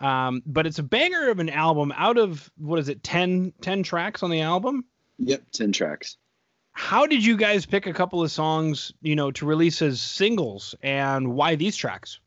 Um, 0.00 0.42
but 0.46 0.66
it's 0.66 0.78
a 0.78 0.82
banger 0.82 1.30
of 1.30 1.38
an 1.38 1.48
album. 1.50 1.92
Out 1.96 2.18
of 2.18 2.50
what 2.58 2.78
is 2.78 2.88
it, 2.88 3.02
10, 3.02 3.52
10 3.60 3.82
tracks 3.82 4.22
on 4.22 4.30
the 4.30 4.40
album? 4.42 4.84
yep, 5.18 5.42
ten 5.50 5.72
tracks. 5.72 6.16
How 6.72 7.06
did 7.06 7.24
you 7.24 7.38
guys 7.38 7.64
pick 7.64 7.86
a 7.86 7.92
couple 7.94 8.22
of 8.22 8.30
songs, 8.30 8.92
you 9.00 9.16
know, 9.16 9.30
to 9.30 9.46
release 9.46 9.80
as 9.80 10.00
singles, 10.00 10.74
and 10.82 11.32
why 11.34 11.54
these 11.56 11.74
tracks? 11.76 12.20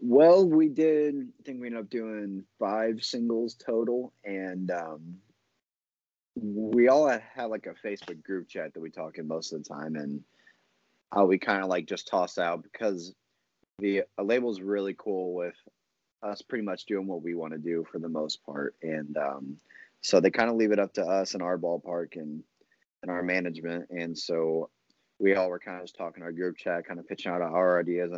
Well, 0.00 0.46
we 0.48 0.68
did. 0.68 1.14
I 1.14 1.42
think 1.44 1.60
we 1.60 1.66
ended 1.68 1.82
up 1.82 1.90
doing 1.90 2.44
five 2.58 3.02
singles 3.02 3.54
total, 3.54 4.12
and 4.24 4.70
um, 4.70 5.16
we 6.36 6.88
all 6.88 7.08
had 7.08 7.46
like 7.46 7.66
a 7.66 7.86
Facebook 7.86 8.22
group 8.22 8.48
chat 8.48 8.74
that 8.74 8.80
we 8.80 8.90
talk 8.90 9.18
in 9.18 9.26
most 9.26 9.52
of 9.52 9.62
the 9.62 9.68
time, 9.68 9.96
and 9.96 10.20
how 11.12 11.26
we 11.26 11.38
kind 11.38 11.62
of 11.62 11.68
like 11.68 11.86
just 11.86 12.08
toss 12.08 12.38
out 12.38 12.62
because 12.62 13.14
the 13.78 14.02
label's 14.18 14.60
really 14.60 14.94
cool 14.98 15.34
with 15.34 15.56
us 16.22 16.42
pretty 16.42 16.64
much 16.64 16.84
doing 16.84 17.06
what 17.06 17.22
we 17.22 17.34
want 17.34 17.52
to 17.52 17.58
do 17.58 17.84
for 17.90 17.98
the 17.98 18.08
most 18.08 18.44
part, 18.44 18.74
and 18.82 19.16
um, 19.16 19.56
so 20.02 20.20
they 20.20 20.30
kind 20.30 20.50
of 20.50 20.56
leave 20.56 20.72
it 20.72 20.78
up 20.78 20.92
to 20.94 21.04
us 21.04 21.34
and 21.34 21.42
our 21.42 21.58
ballpark 21.58 22.16
and 22.16 22.42
and 23.02 23.10
our 23.10 23.22
management, 23.22 23.86
and 23.90 24.16
so 24.16 24.70
we 25.18 25.34
all 25.34 25.50
were 25.50 25.58
kind 25.58 25.76
of 25.76 25.84
just 25.84 25.96
talking 25.96 26.22
our 26.22 26.32
group 26.32 26.56
chat, 26.56 26.86
kind 26.86 26.98
of 26.98 27.06
pitching 27.06 27.30
out 27.30 27.42
our 27.42 27.78
ideas. 27.78 28.10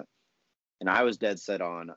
And 0.81 0.89
I 0.89 1.03
was 1.03 1.17
dead 1.17 1.39
set 1.39 1.61
on 1.61 1.91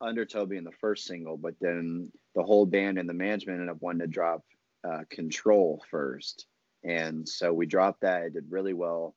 Undertow 0.00 0.46
being 0.46 0.64
the 0.64 0.72
first 0.80 1.06
single, 1.06 1.36
but 1.36 1.54
then 1.60 2.10
the 2.34 2.42
whole 2.42 2.66
band 2.66 2.98
and 2.98 3.08
the 3.08 3.14
management 3.14 3.60
ended 3.60 3.74
up 3.74 3.80
wanting 3.80 4.00
to 4.00 4.06
drop 4.06 4.44
uh, 4.84 5.04
Control 5.10 5.82
first, 5.90 6.46
and 6.84 7.28
so 7.28 7.52
we 7.52 7.66
dropped 7.66 8.02
that. 8.02 8.22
It 8.22 8.34
did 8.34 8.50
really 8.50 8.74
well. 8.74 9.14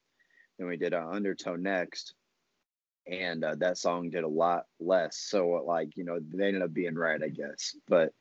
Then 0.57 0.67
we 0.67 0.77
did 0.77 0.93
uh, 0.93 1.07
Undertow 1.09 1.55
next, 1.55 2.13
and 3.07 3.43
uh, 3.43 3.55
that 3.55 3.77
song 3.77 4.09
did 4.09 4.23
a 4.23 4.27
lot 4.27 4.65
less. 4.79 5.17
So 5.17 5.63
like 5.65 5.95
you 5.95 6.03
know 6.03 6.19
they 6.19 6.47
ended 6.47 6.61
up 6.61 6.73
being 6.73 6.95
right, 6.95 7.21
I 7.21 7.29
guess. 7.29 7.75
But 7.87 8.13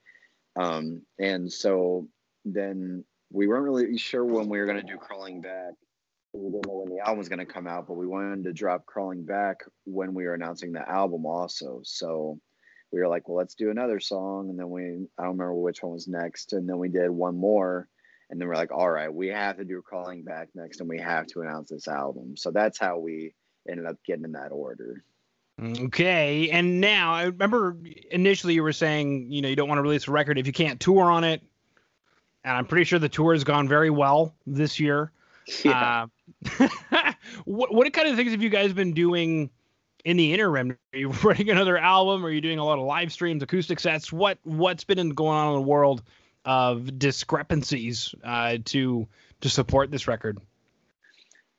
um, 0.57 1.03
and 1.19 1.53
so 1.53 2.09
then 2.45 3.05
we 3.31 3.47
weren't 3.47 3.65
really 3.65 3.97
sure 3.99 4.25
when 4.25 4.49
we 4.49 4.59
were 4.59 4.67
gonna 4.67 4.83
do 4.83 4.97
Crawling 4.97 5.41
Back 5.41 5.75
we 6.33 6.51
didn't 6.51 6.67
know 6.67 6.85
when 6.85 6.95
the 6.97 7.01
album 7.01 7.19
was 7.19 7.29
going 7.29 7.39
to 7.41 7.47
come 7.47 7.67
out, 7.67 7.87
but 7.87 7.95
we 7.95 8.07
wanted 8.07 8.45
to 8.45 8.53
drop 8.53 8.87
Crawling 8.87 9.25
Back 9.25 9.65
when 9.85 10.15
we 10.15 10.25
were 10.25 10.35
announcing 10.35 10.73
the 10.73 10.89
album 10.89 11.27
also. 11.27 11.81
So 11.85 12.41
we 12.93 13.01
were 13.01 13.09
like, 13.09 13.29
well, 13.29 13.39
let's 13.39 13.55
do 13.55 13.71
another 13.71 14.01
song. 14.01 14.51
And 14.51 14.59
then 14.59 14.69
we, 14.69 14.83
I 15.19 15.23
don't 15.23 15.39
remember 15.39 15.55
which 15.55 15.83
one 15.83 15.93
was 15.93 16.07
next. 16.07 16.53
And 16.53 16.69
then 16.69 16.79
we 16.79 16.89
did 16.89 17.11
one 17.11 17.37
more. 17.37 17.89
And 18.31 18.41
then 18.41 18.49
we're 18.49 18.55
like, 18.55 18.73
all 18.73 18.91
right, 18.91 19.13
we 19.13 19.29
have 19.29 19.57
to 19.57 19.65
do 19.65 19.83
Crawling 19.83 20.23
Back 20.23 20.49
next 20.55 20.81
and 20.81 20.89
we 20.89 20.99
have 20.99 21.27
to 21.29 21.41
announce 21.41 21.71
this 21.71 21.89
album. 21.89 22.37
So 22.37 22.51
that's 22.51 22.79
how 22.79 22.99
we 22.99 23.35
ended 23.69 23.87
up 23.87 23.97
getting 24.07 24.25
in 24.25 24.33
that 24.33 24.53
order. 24.53 25.05
Okay. 25.61 26.51
And 26.51 26.81
now 26.81 27.13
I 27.13 27.25
remember 27.25 27.77
initially 28.11 28.55
you 28.55 28.63
were 28.63 28.73
saying, 28.73 29.31
you 29.31 29.43
know, 29.43 29.49
you 29.49 29.57
don't 29.57 29.69
want 29.69 29.79
to 29.79 29.83
release 29.83 30.09
a 30.09 30.11
record 30.11 30.39
if 30.39 30.47
you 30.47 30.53
can't 30.53 30.81
tour 30.81 31.11
on 31.11 31.25
it. 31.25 31.43
And 32.45 32.57
I'm 32.57 32.67
pretty 32.67 32.85
sure 32.85 32.99
the 32.99 33.09
tour 33.09 33.35
has 33.35 33.45
gone 33.45 33.69
very 33.69 33.91
well 33.91 34.35
this 34.47 34.79
year. 34.79 35.11
Yeah. 35.65 36.07
Uh, 36.61 36.69
what 37.45 37.75
what 37.75 37.93
kind 37.93 38.07
of 38.07 38.15
things 38.15 38.31
have 38.31 38.41
you 38.41 38.49
guys 38.49 38.73
been 38.73 38.95
doing 38.95 39.51
in 40.05 40.17
the 40.17 40.33
interim? 40.33 40.77
Are 40.93 40.99
you 40.99 41.09
writing 41.23 41.51
another 41.51 41.79
album? 41.79 42.25
Are 42.25 42.31
you 42.31 42.41
doing 42.41 42.59
a 42.59 42.65
lot 42.65 42.79
of 42.79 42.85
live 42.85 43.13
streams, 43.13 43.43
acoustic 43.43 43.81
sets? 43.81 44.13
What 44.13 44.39
what's 44.45 44.85
been 44.85 45.11
going 45.11 45.37
on 45.37 45.49
in 45.49 45.55
the 45.55 45.69
world 45.69 46.03
of 46.45 46.99
discrepancies 46.99 48.15
uh, 48.25 48.59
to 48.67 49.07
to 49.43 49.51
support 49.51 49.91
this 49.91 50.09
record? 50.09 50.39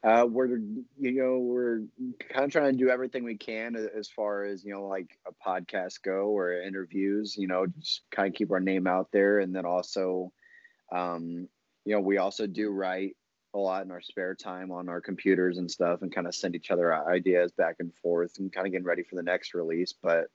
Uh, 0.03 0.25
we're 0.29 0.57
you 0.99 1.13
know 1.13 1.37
we're 1.39 1.83
kind 2.29 2.43
of 2.43 2.51
trying 2.51 2.71
to 2.73 2.77
do 2.77 2.89
everything 2.89 3.23
we 3.23 3.37
can 3.37 3.75
as 3.75 4.09
far 4.09 4.43
as 4.43 4.65
you 4.65 4.73
know 4.73 4.85
like 4.85 5.17
a 5.25 5.31
podcast 5.47 6.01
go 6.01 6.37
or 6.37 6.61
interviews. 6.61 7.37
You 7.37 7.47
know, 7.47 7.65
just 7.79 8.01
kind 8.11 8.27
of 8.27 8.35
keep 8.35 8.51
our 8.51 8.59
name 8.59 8.85
out 8.85 9.11
there, 9.13 9.39
and 9.39 9.55
then 9.55 9.65
also, 9.65 10.33
um, 10.91 11.47
you 11.85 11.93
know, 11.93 12.01
we 12.01 12.17
also 12.17 12.47
do 12.47 12.69
write 12.69 13.15
a 13.53 13.57
lot 13.59 13.85
in 13.85 13.91
our 13.91 14.01
spare 14.01 14.35
time 14.35 14.71
on 14.71 14.89
our 14.89 15.01
computers 15.01 15.57
and 15.57 15.69
stuff, 15.69 16.01
and 16.01 16.13
kind 16.13 16.27
of 16.27 16.35
send 16.35 16.55
each 16.55 16.71
other 16.71 16.93
ideas 17.07 17.51
back 17.51 17.75
and 17.79 17.93
forth, 17.95 18.39
and 18.39 18.51
kind 18.51 18.67
of 18.67 18.71
getting 18.71 18.85
ready 18.85 19.03
for 19.03 19.15
the 19.15 19.23
next 19.23 19.53
release. 19.53 19.93
But 19.93 20.25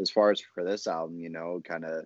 as 0.00 0.10
far 0.10 0.30
as 0.30 0.40
for 0.40 0.64
this 0.64 0.86
album, 0.86 1.18
you 1.18 1.30
know, 1.30 1.60
kind 1.64 1.84
of 1.84 2.04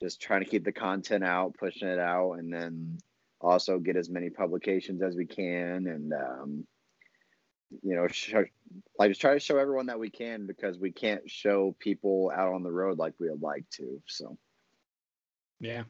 just 0.00 0.20
trying 0.20 0.44
to 0.44 0.50
keep 0.50 0.64
the 0.64 0.72
content 0.72 1.24
out, 1.24 1.54
pushing 1.58 1.88
it 1.88 1.98
out, 1.98 2.34
and 2.34 2.52
then 2.52 2.98
also 3.40 3.78
get 3.78 3.96
as 3.96 4.10
many 4.10 4.30
publications 4.30 5.02
as 5.02 5.14
we 5.14 5.26
can 5.26 5.86
and 5.86 6.12
um, 6.12 6.66
you 7.82 7.94
know 7.94 8.06
like 8.98 9.10
just 9.10 9.20
try 9.20 9.34
to 9.34 9.40
show 9.40 9.58
everyone 9.58 9.86
that 9.86 9.98
we 9.98 10.10
can 10.10 10.46
because 10.46 10.78
we 10.78 10.90
can't 10.90 11.30
show 11.30 11.74
people 11.78 12.32
out 12.34 12.52
on 12.52 12.62
the 12.62 12.70
road 12.70 12.98
like 12.98 13.14
we 13.20 13.30
would 13.30 13.42
like 13.42 13.64
to 13.70 14.02
so 14.06 14.36
Yeah, 15.60 15.84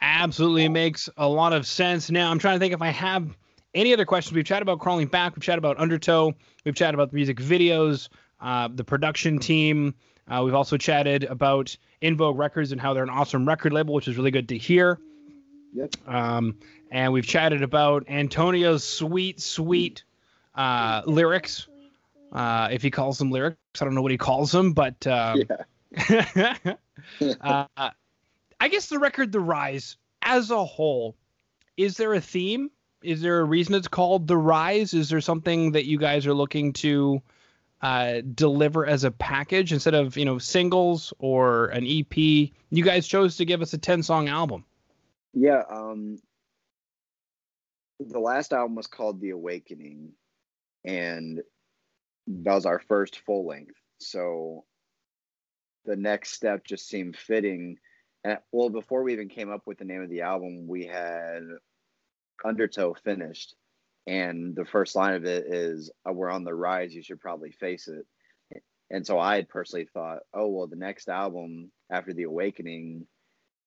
absolutely 0.00 0.68
makes 0.68 1.08
a 1.16 1.28
lot 1.28 1.52
of 1.52 1.66
sense. 1.66 2.10
Now 2.10 2.30
I'm 2.30 2.38
trying 2.38 2.56
to 2.56 2.60
think 2.60 2.74
if 2.74 2.82
I 2.82 2.90
have 2.90 3.36
any 3.74 3.92
other 3.92 4.04
questions. 4.04 4.34
We've 4.34 4.44
chatted 4.44 4.62
about 4.62 4.80
crawling 4.80 5.06
back. 5.06 5.36
We've 5.36 5.42
chatted 5.42 5.58
about 5.58 5.78
Undertow. 5.78 6.34
We've 6.64 6.74
chatted 6.74 6.94
about 6.94 7.10
the 7.10 7.16
music 7.16 7.38
videos, 7.38 8.08
uh, 8.40 8.68
the 8.72 8.84
production 8.84 9.38
team. 9.38 9.94
Uh, 10.28 10.42
we've 10.44 10.54
also 10.54 10.76
chatted 10.76 11.24
about 11.24 11.76
In 12.00 12.16
Vogue 12.16 12.38
Records 12.38 12.72
and 12.72 12.80
how 12.80 12.92
they're 12.94 13.02
an 13.02 13.10
awesome 13.10 13.46
record 13.46 13.72
label, 13.72 13.94
which 13.94 14.08
is 14.08 14.16
really 14.16 14.30
good 14.30 14.48
to 14.48 14.58
hear. 14.58 14.98
Yep. 15.74 15.94
Um, 16.06 16.58
and 16.90 17.12
we've 17.12 17.26
chatted 17.26 17.62
about 17.62 18.04
Antonio's 18.08 18.84
sweet, 18.84 19.40
sweet 19.40 20.04
uh, 20.54 21.02
lyrics. 21.06 21.68
Uh, 22.32 22.68
if 22.70 22.82
he 22.82 22.90
calls 22.90 23.18
them 23.18 23.30
lyrics, 23.30 23.56
I 23.80 23.84
don't 23.84 23.94
know 23.94 24.02
what 24.02 24.10
he 24.10 24.18
calls 24.18 24.52
them, 24.52 24.72
but 24.72 25.06
um, 25.06 25.42
yeah 25.48 26.74
uh, 27.40 27.90
I 28.60 28.68
guess 28.68 28.86
the 28.88 28.98
record, 28.98 29.32
The 29.32 29.40
Rise, 29.40 29.96
as 30.22 30.50
a 30.50 30.64
whole, 30.64 31.16
is 31.76 31.96
there 31.96 32.14
a 32.14 32.20
theme? 32.20 32.70
Is 33.02 33.20
there 33.20 33.40
a 33.40 33.44
reason 33.44 33.74
it's 33.74 33.88
called 33.88 34.26
The 34.26 34.36
Rise? 34.36 34.94
Is 34.94 35.08
there 35.08 35.20
something 35.20 35.72
that 35.72 35.86
you 35.86 35.98
guys 35.98 36.26
are 36.26 36.34
looking 36.34 36.72
to 36.74 37.22
uh, 37.80 38.22
deliver 38.34 38.84
as 38.84 39.04
a 39.04 39.10
package 39.12 39.72
instead 39.72 39.94
of 39.94 40.16
you 40.16 40.24
know 40.24 40.38
singles 40.38 41.12
or 41.18 41.66
an 41.66 41.86
EP? 41.86 42.16
You 42.16 42.84
guys 42.84 43.06
chose 43.06 43.36
to 43.36 43.44
give 43.44 43.62
us 43.62 43.72
a 43.72 43.78
ten 43.78 44.02
song 44.02 44.28
album. 44.28 44.64
yeah 45.32 45.62
um 45.70 46.18
the 48.00 48.18
last 48.18 48.52
album 48.52 48.74
was 48.76 48.86
called 48.86 49.20
the 49.20 49.30
awakening 49.30 50.12
and 50.84 51.42
that 52.26 52.54
was 52.54 52.66
our 52.66 52.78
first 52.78 53.20
full 53.26 53.46
length 53.46 53.74
so 53.98 54.64
the 55.84 55.96
next 55.96 56.32
step 56.32 56.64
just 56.64 56.88
seemed 56.88 57.16
fitting 57.16 57.76
and 58.28 58.38
well 58.52 58.70
before 58.70 59.02
we 59.02 59.12
even 59.12 59.28
came 59.28 59.50
up 59.50 59.62
with 59.66 59.78
the 59.78 59.84
name 59.84 60.02
of 60.02 60.10
the 60.10 60.22
album 60.22 60.66
we 60.66 60.86
had 60.86 61.42
undertow 62.44 62.94
finished 62.94 63.54
and 64.08 64.56
the 64.56 64.64
first 64.64 64.96
line 64.96 65.14
of 65.14 65.26
it 65.26 65.46
is 65.46 65.90
uh, 66.08 66.12
"We're 66.12 66.30
on 66.30 66.42
the 66.42 66.54
rise. 66.54 66.94
You 66.94 67.02
should 67.02 67.20
probably 67.20 67.50
face 67.52 67.88
it." 67.88 68.06
And 68.90 69.06
so 69.06 69.18
I 69.18 69.36
had 69.36 69.50
personally 69.50 69.86
thought, 69.92 70.20
oh 70.32 70.48
well, 70.48 70.66
the 70.66 70.76
next 70.76 71.10
album 71.10 71.70
after 71.90 72.14
the 72.14 72.22
Awakening, 72.22 73.06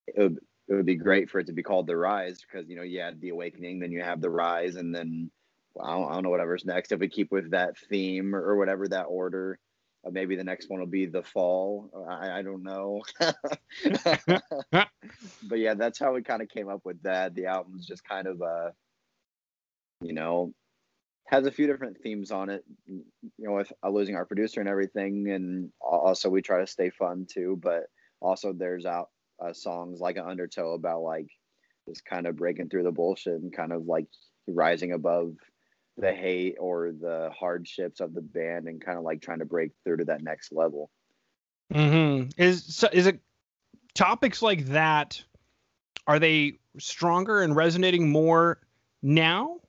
it 0.07 0.19
would, 0.19 0.39
it 0.67 0.73
would 0.73 0.85
be 0.87 0.95
great 0.95 1.29
for 1.29 1.39
it 1.39 1.45
to 1.45 1.53
be 1.53 1.61
called 1.61 1.85
The 1.85 1.95
Rise 1.95 2.39
because 2.41 2.67
you 2.67 2.75
know 2.75 2.81
you 2.81 3.01
had 3.01 3.21
the 3.21 3.29
Awakening, 3.29 3.79
then 3.79 3.91
you 3.91 4.01
have 4.01 4.19
the 4.19 4.31
Rise, 4.31 4.77
and 4.77 4.93
then 4.95 5.29
well, 5.75 5.87
I, 5.87 5.93
don't, 5.93 6.09
I 6.09 6.13
don't 6.15 6.23
know 6.23 6.29
whatever's 6.31 6.65
next. 6.65 6.91
If 6.91 6.99
we 6.99 7.07
keep 7.07 7.31
with 7.31 7.51
that 7.51 7.77
theme 7.77 8.35
or, 8.35 8.41
or 8.41 8.55
whatever 8.57 8.87
that 8.87 9.03
order, 9.03 9.59
uh, 10.05 10.09
maybe 10.11 10.35
the 10.35 10.43
next 10.43 10.69
one 10.69 10.79
will 10.79 10.87
be 10.87 11.05
The 11.05 11.23
Fall. 11.23 11.89
I, 12.09 12.39
I 12.39 12.41
don't 12.41 12.63
know. 12.63 13.01
but 15.43 15.59
yeah, 15.59 15.73
that's 15.75 15.99
how 15.99 16.13
we 16.13 16.23
kind 16.23 16.41
of 16.41 16.49
came 16.49 16.69
up 16.69 16.81
with 16.83 17.01
that. 17.03 17.35
The 17.35 17.45
album's 17.45 17.85
just 17.85 18.03
kind 18.03 18.27
of 18.27 18.41
uh, 18.41 18.71
you 20.01 20.13
know, 20.13 20.53
has 21.27 21.45
a 21.45 21.51
few 21.51 21.67
different 21.67 21.97
themes 22.01 22.31
on 22.31 22.49
it. 22.49 22.63
You 22.85 23.03
know, 23.39 23.53
with 23.53 23.71
uh, 23.83 23.89
losing 23.89 24.15
our 24.15 24.25
producer 24.25 24.59
and 24.59 24.69
everything, 24.69 25.29
and 25.29 25.71
also 25.79 26.29
we 26.29 26.41
try 26.41 26.59
to 26.59 26.67
stay 26.67 26.89
fun 26.89 27.27
too. 27.31 27.59
But 27.61 27.83
also 28.19 28.53
there's 28.53 28.85
out 28.85 29.09
uh, 29.43 29.53
songs 29.53 29.99
like 29.99 30.17
an 30.17 30.25
undertow 30.25 30.73
about 30.73 31.01
like 31.01 31.27
just 31.87 32.05
kind 32.05 32.27
of 32.27 32.35
breaking 32.35 32.69
through 32.69 32.83
the 32.83 32.91
bullshit 32.91 33.41
and 33.41 33.55
kind 33.55 33.71
of 33.71 33.85
like 33.85 34.07
rising 34.47 34.91
above 34.91 35.35
the 35.97 36.13
hate 36.13 36.55
or 36.59 36.91
the 36.91 37.31
hardships 37.37 37.99
of 37.99 38.13
the 38.13 38.21
band 38.21 38.67
and 38.67 38.83
kind 38.83 38.97
of 38.97 39.03
like 39.03 39.21
trying 39.21 39.39
to 39.39 39.45
break 39.45 39.71
through 39.83 39.97
to 39.97 40.05
that 40.05 40.23
next 40.23 40.51
level. 40.51 40.89
Mm-hmm. 41.73 42.29
Is 42.37 42.75
so 42.75 42.89
is 42.91 43.07
it 43.07 43.19
topics 43.93 44.41
like 44.41 44.65
that? 44.67 45.23
Are 46.07 46.19
they 46.19 46.59
stronger 46.79 47.41
and 47.41 47.55
resonating 47.55 48.09
more 48.09 48.59
now 49.01 49.59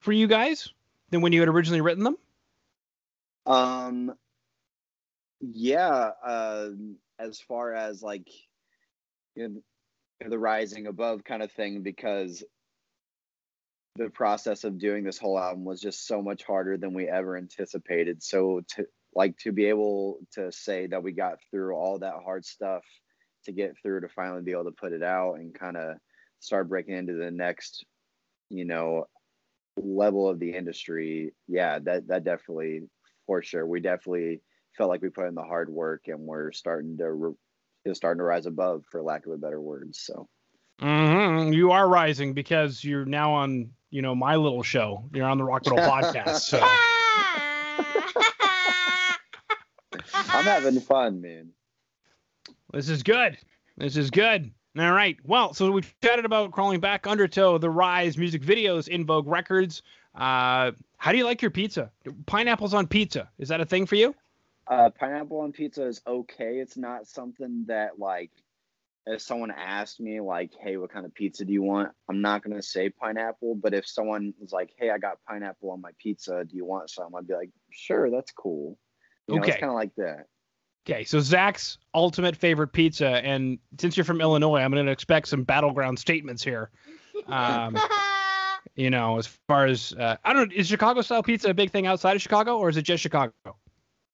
for 0.00 0.12
you 0.12 0.26
guys 0.26 0.72
than 1.10 1.20
when 1.20 1.32
you 1.32 1.40
had 1.40 1.48
originally 1.48 1.80
written 1.80 2.04
them? 2.04 2.18
Um, 3.46 4.14
yeah. 5.40 6.10
Uh, 6.24 6.70
as 7.18 7.40
far 7.40 7.72
as 7.72 8.02
like 8.02 8.28
you 9.34 9.48
know, 9.48 10.28
the 10.28 10.38
rising 10.38 10.86
above 10.86 11.24
kind 11.24 11.42
of 11.42 11.52
thing, 11.52 11.82
because 11.82 12.44
the 13.96 14.10
process 14.10 14.64
of 14.64 14.78
doing 14.78 15.04
this 15.04 15.18
whole 15.18 15.38
album 15.38 15.64
was 15.64 15.80
just 15.80 16.06
so 16.06 16.22
much 16.22 16.44
harder 16.44 16.76
than 16.76 16.94
we 16.94 17.08
ever 17.08 17.36
anticipated. 17.36 18.22
So 18.22 18.62
to 18.74 18.86
like 19.14 19.36
to 19.38 19.52
be 19.52 19.66
able 19.66 20.18
to 20.32 20.52
say 20.52 20.86
that 20.86 21.02
we 21.02 21.12
got 21.12 21.38
through 21.50 21.74
all 21.74 21.98
that 22.00 22.14
hard 22.24 22.44
stuff 22.44 22.82
to 23.44 23.52
get 23.52 23.76
through 23.82 24.00
to 24.00 24.08
finally 24.08 24.42
be 24.42 24.52
able 24.52 24.64
to 24.64 24.72
put 24.72 24.92
it 24.92 25.02
out 25.02 25.34
and 25.34 25.54
kind 25.54 25.76
of 25.76 25.96
start 26.40 26.68
breaking 26.68 26.94
into 26.94 27.14
the 27.14 27.30
next, 27.30 27.84
you 28.50 28.64
know, 28.64 29.06
level 29.76 30.28
of 30.28 30.38
the 30.38 30.54
industry, 30.54 31.32
yeah, 31.48 31.78
that 31.78 32.08
that 32.08 32.24
definitely 32.24 32.82
for 33.26 33.42
sure. 33.42 33.66
We 33.66 33.80
definitely 33.80 34.40
felt 34.76 34.90
like 34.90 35.02
we 35.02 35.08
put 35.08 35.26
in 35.26 35.34
the 35.34 35.42
hard 35.42 35.70
work 35.70 36.02
and 36.06 36.20
we're 36.20 36.52
starting 36.52 36.98
to 36.98 37.10
re- 37.12 37.94
starting 37.94 38.18
to 38.18 38.24
rise 38.24 38.46
above, 38.46 38.84
for 38.90 39.02
lack 39.02 39.26
of 39.26 39.32
a 39.32 39.38
better 39.38 39.60
word. 39.60 39.94
So. 39.94 40.28
Mm-hmm. 40.80 41.54
You 41.54 41.70
are 41.70 41.88
rising 41.88 42.34
because 42.34 42.84
you're 42.84 43.06
now 43.06 43.32
on, 43.32 43.70
you 43.90 44.02
know, 44.02 44.14
my 44.14 44.36
little 44.36 44.62
show. 44.62 45.04
You're 45.12 45.26
on 45.26 45.38
the 45.38 45.44
Rock 45.44 45.62
Metal 45.66 45.78
podcast. 45.90 46.40
So 46.40 46.60
I'm 50.14 50.44
having 50.44 50.80
fun, 50.80 51.20
man. 51.20 51.50
This 52.72 52.88
is 52.88 53.02
good. 53.02 53.38
This 53.76 53.96
is 53.96 54.10
good. 54.10 54.50
All 54.78 54.92
right. 54.92 55.16
Well, 55.24 55.54
so 55.54 55.70
we've 55.70 55.94
chatted 56.02 56.24
about 56.24 56.52
crawling 56.52 56.80
back 56.80 57.06
undertow, 57.06 57.58
the 57.58 57.70
rise, 57.70 58.18
music 58.18 58.42
videos, 58.42 58.88
In 58.88 59.06
Vogue 59.06 59.26
Records. 59.26 59.82
Uh, 60.14 60.72
how 60.98 61.12
do 61.12 61.18
you 61.18 61.24
like 61.24 61.40
your 61.40 61.50
pizza? 61.50 61.90
Pineapples 62.26 62.74
on 62.74 62.86
pizza. 62.86 63.30
Is 63.38 63.48
that 63.48 63.60
a 63.60 63.64
thing 63.64 63.86
for 63.86 63.94
you? 63.94 64.14
Uh, 64.66 64.90
pineapple 64.90 65.40
on 65.40 65.52
pizza 65.52 65.86
is 65.86 66.02
okay. 66.06 66.58
It's 66.58 66.76
not 66.76 67.06
something 67.06 67.64
that 67.68 67.98
like 67.98 68.30
if 69.06 69.22
someone 69.22 69.50
asked 69.50 70.00
me 70.00 70.20
like, 70.20 70.52
"Hey, 70.60 70.76
what 70.76 70.92
kind 70.92 71.06
of 71.06 71.14
pizza 71.14 71.44
do 71.44 71.52
you 71.52 71.62
want?" 71.62 71.92
I'm 72.08 72.20
not 72.20 72.42
gonna 72.42 72.62
say 72.62 72.90
pineapple, 72.90 73.54
but 73.54 73.74
if 73.74 73.86
someone 73.86 74.34
was 74.40 74.52
like, 74.52 74.70
"Hey, 74.78 74.90
I 74.90 74.98
got 74.98 75.18
pineapple 75.28 75.70
on 75.70 75.80
my 75.80 75.90
pizza. 75.98 76.44
Do 76.44 76.56
you 76.56 76.64
want 76.64 76.90
some?" 76.90 77.14
I'd 77.14 77.26
be 77.26 77.34
like, 77.34 77.50
"Sure, 77.70 78.10
that's 78.10 78.32
cool." 78.32 78.78
You 79.28 79.36
know, 79.36 79.40
okay, 79.42 79.52
it's 79.52 79.60
kind 79.60 79.70
of 79.70 79.76
like 79.76 79.94
that. 79.96 80.26
Okay, 80.88 81.02
so 81.02 81.18
Zach's 81.18 81.78
ultimate 81.94 82.36
favorite 82.36 82.68
pizza, 82.68 83.08
and 83.08 83.58
since 83.78 83.96
you're 83.96 84.04
from 84.04 84.20
Illinois, 84.20 84.60
I'm 84.60 84.70
going 84.70 84.86
to 84.86 84.92
expect 84.92 85.26
some 85.26 85.42
battleground 85.42 85.98
statements 85.98 86.44
here. 86.44 86.70
Um, 87.26 87.76
you 88.76 88.90
know, 88.90 89.18
as 89.18 89.26
far 89.26 89.66
as 89.66 89.92
uh, 89.94 90.16
I 90.24 90.32
don't 90.32 90.48
know, 90.48 90.54
is 90.54 90.68
Chicago 90.68 91.00
style 91.02 91.24
pizza 91.24 91.50
a 91.50 91.54
big 91.54 91.72
thing 91.72 91.86
outside 91.86 92.14
of 92.14 92.22
Chicago, 92.22 92.58
or 92.58 92.68
is 92.68 92.76
it 92.76 92.82
just 92.82 93.02
Chicago? 93.02 93.32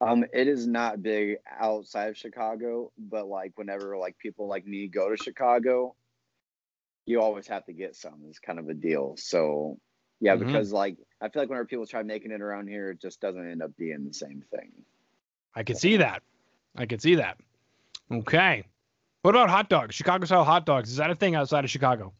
Um, 0.03 0.25
it 0.33 0.49
is 0.49 0.67
not 0.67 1.01
big 1.01 1.37
outside 1.61 2.09
of 2.09 2.17
Chicago, 2.17 2.91
but 2.99 3.29
like 3.29 3.53
whenever 3.55 3.97
like 3.97 4.19
people 4.19 4.49
like 4.49 4.67
me 4.67 4.89
go 4.89 5.09
to 5.09 5.17
Chicago, 5.17 5.95
you 7.07 7.21
always 7.21 7.47
have 7.47 7.65
to 7.67 7.73
get 7.73 7.95
some. 7.95 8.15
It's 8.29 8.41
kind 8.41 8.59
of 8.59 8.69
a 8.69 8.75
deal. 8.75 9.15
So 9.17 9.79
yeah, 10.21 10.35
mm-hmm. 10.35 10.47
because 10.47 10.73
like 10.73 10.97
I 11.21 11.29
feel 11.29 11.43
like 11.43 11.49
whenever 11.49 11.67
people 11.67 11.87
try 11.87 12.03
making 12.03 12.33
it 12.33 12.41
around 12.41 12.67
here, 12.67 12.91
it 12.91 13.01
just 13.01 13.21
doesn't 13.21 13.49
end 13.49 13.63
up 13.63 13.71
being 13.79 14.05
the 14.05 14.13
same 14.13 14.43
thing. 14.51 14.73
I 15.55 15.63
can 15.63 15.77
see 15.77 15.97
that. 15.99 16.23
I 16.77 16.87
can 16.87 16.99
see 16.99 17.15
that. 17.17 17.39
Okay. 18.11 18.65
What 19.23 19.37
about 19.37 19.51
hot 19.51 19.69
dogs? 19.69 19.95
Chicago 19.95 20.25
style 20.25 20.43
hot 20.43 20.67
dogs. 20.67 20.91
Is 20.91 20.97
that 20.97 21.11
a 21.11 21.15
thing 21.15 21.37
outside 21.37 21.65
of 21.65 21.71
Chicago? 21.71 22.13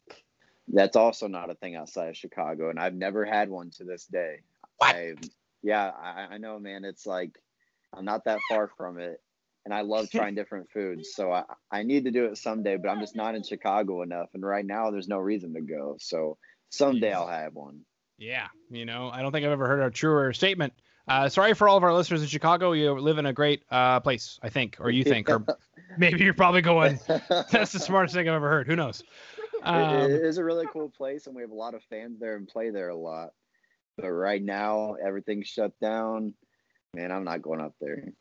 That's 0.69 0.95
also 0.95 1.27
not 1.27 1.51
a 1.51 1.55
thing 1.57 1.75
outside 1.75 2.11
of 2.11 2.17
Chicago, 2.17 2.71
and 2.71 2.79
I've 2.79 2.95
never 2.95 3.25
had 3.25 3.51
one 3.51 3.71
to 3.71 3.85
this 3.85 4.05
day. 4.07 4.37
What? 4.77 4.95
I, 4.95 5.15
yeah, 5.63 5.91
I, 5.91 6.35
I 6.35 6.39
know, 6.39 6.61
man. 6.61 6.85
It's 6.85 7.07
like 7.07 7.37
I'm 7.95 8.05
not 8.05 8.25
that 8.25 8.41
far 8.49 8.71
from 8.77 8.99
it, 8.99 9.21
and 9.65 9.75
I 9.75 9.83
love 9.83 10.11
trying 10.15 10.35
different 10.35 10.71
foods. 10.71 11.15
So 11.15 11.33
I, 11.33 11.45
I 11.71 11.83
need 11.83 12.05
to 12.05 12.11
do 12.11 12.27
it 12.27 12.39
someday, 12.39 12.77
but 12.77 12.89
I'm 12.89 13.01
just 13.01 13.17
not 13.17 13.35
in 13.35 13.43
Chicago 13.43 14.03
enough, 14.03 14.29
and 14.35 14.45
right 14.45 14.65
now 14.65 14.91
there's 14.91 15.09
no 15.09 15.19
reason 15.19 15.55
to 15.55 15.61
go. 15.61 15.97
So 16.01 16.39
someday 16.71 17.13
I'll 17.13 17.29
have 17.29 17.55
one. 17.55 17.81
Yeah, 18.19 18.49
you 18.71 18.85
know, 18.85 19.11
I 19.13 19.23
don't 19.23 19.33
think 19.33 19.45
I've 19.45 19.53
ever 19.53 19.67
heard 19.67 19.81
a 19.81 19.91
truer 19.91 20.33
statement. 20.33 20.73
Uh, 21.09 21.29
sorry 21.29 21.55
for 21.55 21.69
all 21.69 21.77
of 21.77 21.83
our 21.83 21.93
listeners 21.93 22.23
in 22.23 22.29
Chicago. 22.29 22.73
You 22.73 22.93
live 22.93 23.19
in 23.19 23.27
a 23.27 23.33
great 23.33 23.65
uh, 23.71 24.01
place, 24.01 24.39
I 24.43 24.49
think, 24.49 24.77
or 24.79 24.91
you 24.91 25.03
think, 25.03 25.29
or 25.29 25.45
maybe 25.99 26.23
you're 26.23 26.35
probably 26.35 26.63
going. 26.63 27.01
That's 27.29 27.73
the 27.73 27.81
smartest 27.81 28.15
thing 28.15 28.29
I've 28.29 28.35
ever 28.35 28.49
heard. 28.49 28.67
Who 28.69 28.77
knows? 28.77 29.03
Um, 29.65 30.11
it 30.11 30.11
is 30.11 30.39
a 30.39 30.45
really 30.45 30.67
cool 30.73 30.89
place, 30.89 31.27
and 31.27 31.35
we 31.35 31.43
have 31.43 31.51
a 31.51 31.55
lot 31.55 31.75
of 31.75 31.83
fans 31.85 32.19
there 32.19 32.37
and 32.37 32.47
play 32.47 32.71
there 32.71 32.89
a 32.89 32.97
lot. 32.97 33.31
But 33.97 34.11
right 34.11 34.43
now, 34.43 34.95
everything's 34.95 35.49
shut 35.49 35.79
down. 35.81 36.35
Man, 36.95 37.11
I'm 37.11 37.25
not 37.25 37.43
going 37.43 37.61
up 37.61 37.75
there. 37.81 38.13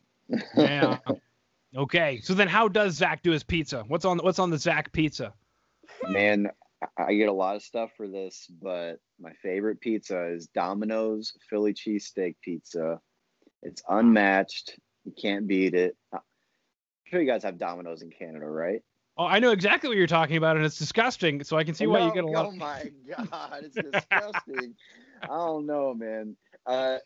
yeah. 0.56 0.98
Okay. 1.74 2.20
So 2.22 2.34
then, 2.34 2.48
how 2.48 2.68
does 2.68 2.96
Zach 2.96 3.22
do 3.22 3.30
his 3.30 3.42
pizza? 3.42 3.82
What's 3.88 4.04
on 4.04 4.18
What's 4.18 4.38
on 4.38 4.50
the 4.50 4.58
Zach 4.58 4.92
pizza? 4.92 5.32
Man, 6.06 6.50
I 6.98 7.14
get 7.14 7.30
a 7.30 7.32
lot 7.32 7.56
of 7.56 7.62
stuff 7.62 7.92
for 7.96 8.06
this, 8.06 8.46
but 8.60 8.96
my 9.18 9.32
favorite 9.42 9.80
pizza 9.80 10.26
is 10.28 10.48
Domino's 10.48 11.32
Philly 11.48 11.72
cheesesteak 11.72 12.34
pizza. 12.42 13.00
It's 13.62 13.82
unmatched. 13.88 14.78
You 15.04 15.14
can't 15.18 15.46
beat 15.46 15.72
it. 15.72 15.96
I'm 16.12 16.20
sure 17.06 17.22
you 17.22 17.26
guys 17.26 17.42
have 17.44 17.58
Domino's 17.58 18.02
in 18.02 18.10
Canada, 18.10 18.44
right? 18.44 18.82
Oh, 19.16 19.24
I 19.24 19.38
know 19.38 19.50
exactly 19.50 19.88
what 19.88 19.96
you're 19.96 20.06
talking 20.06 20.36
about, 20.36 20.56
and 20.56 20.64
it's 20.66 20.78
disgusting. 20.78 21.42
So 21.44 21.56
I 21.56 21.64
can 21.64 21.74
see 21.74 21.86
why 21.86 22.00
no, 22.00 22.06
you 22.06 22.14
get 22.14 22.24
a 22.24 22.26
lot. 22.26 22.46
Oh 22.48 22.52
my 22.52 22.90
god, 23.08 23.64
it's 23.64 23.76
disgusting. 23.76 24.74
I 25.22 25.26
don't 25.26 25.64
know, 25.66 25.94
man. 25.94 26.36
Uh, 26.66 26.98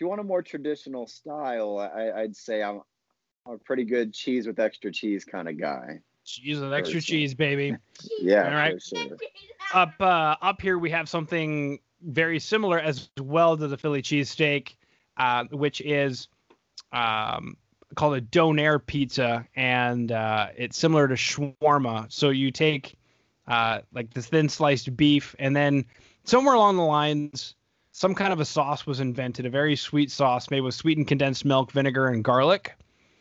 you 0.00 0.08
want 0.08 0.20
a 0.20 0.24
more 0.24 0.42
traditional 0.42 1.06
style, 1.06 1.78
I, 1.78 2.22
would 2.22 2.36
say 2.36 2.62
I'm, 2.62 2.80
I'm 3.46 3.54
a 3.54 3.58
pretty 3.58 3.84
good 3.84 4.14
cheese 4.14 4.46
with 4.46 4.58
extra 4.58 4.90
cheese 4.90 5.24
kind 5.24 5.48
of 5.48 5.58
guy. 5.58 6.00
Cheese 6.24 6.60
with 6.60 6.72
extra 6.72 7.00
cheese, 7.00 7.34
baby. 7.34 7.76
yeah. 8.20 8.44
All 8.48 8.54
right. 8.54 8.80
Sure. 8.80 9.16
Up 9.72 9.94
uh, 10.00 10.36
up 10.40 10.60
here 10.60 10.78
we 10.78 10.90
have 10.90 11.08
something 11.08 11.78
very 12.02 12.38
similar 12.38 12.78
as 12.78 13.10
well 13.20 13.56
to 13.56 13.68
the 13.68 13.76
Philly 13.76 14.02
cheesesteak, 14.02 14.74
uh, 15.16 15.44
which 15.50 15.80
is 15.80 16.28
um, 16.92 17.56
called 17.94 18.16
a 18.16 18.20
donair 18.20 18.84
pizza, 18.84 19.46
and 19.54 20.12
uh, 20.12 20.48
it's 20.56 20.78
similar 20.78 21.08
to 21.08 21.14
shawarma. 21.14 22.10
So 22.12 22.30
you 22.30 22.50
take 22.50 22.98
uh, 23.46 23.80
like 23.92 24.12
this 24.14 24.26
thin 24.26 24.48
sliced 24.48 24.96
beef, 24.96 25.34
and 25.38 25.54
then 25.54 25.84
somewhere 26.24 26.54
along 26.54 26.76
the 26.76 26.84
lines, 26.84 27.54
some 28.00 28.14
kind 28.14 28.32
of 28.32 28.40
a 28.40 28.46
sauce 28.46 28.86
was 28.86 29.00
invented, 29.00 29.44
a 29.44 29.50
very 29.50 29.76
sweet 29.76 30.10
sauce 30.10 30.50
made 30.50 30.62
with 30.62 30.74
sweetened 30.74 31.06
condensed 31.06 31.44
milk, 31.44 31.70
vinegar, 31.70 32.06
and 32.06 32.24
garlic. 32.24 32.74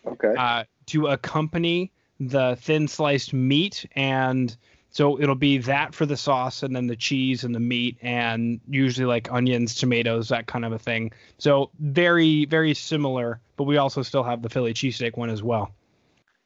Okay. 0.07 0.33
Uh, 0.37 0.63
to 0.85 1.07
accompany 1.07 1.91
the 2.21 2.57
thin 2.61 2.87
sliced 2.87 3.33
meat 3.33 3.85
and 3.97 4.55
so 4.89 5.19
it'll 5.19 5.35
be 5.35 5.57
that 5.57 5.93
for 5.93 6.05
the 6.05 6.15
sauce 6.15 6.63
and 6.63 6.73
then 6.73 6.87
the 6.87 6.95
cheese 6.95 7.43
and 7.43 7.53
the 7.53 7.59
meat 7.59 7.97
and 8.01 8.61
usually 8.69 9.05
like 9.05 9.29
onions, 9.29 9.75
tomatoes, 9.75 10.29
that 10.29 10.47
kind 10.47 10.63
of 10.63 10.71
a 10.71 10.79
thing. 10.79 11.11
So 11.39 11.71
very, 11.79 12.45
very 12.45 12.73
similar, 12.73 13.41
but 13.57 13.65
we 13.65 13.75
also 13.75 14.01
still 14.01 14.23
have 14.23 14.41
the 14.41 14.49
Philly 14.49 14.73
cheesesteak 14.73 15.17
one 15.17 15.29
as 15.29 15.43
well. 15.43 15.73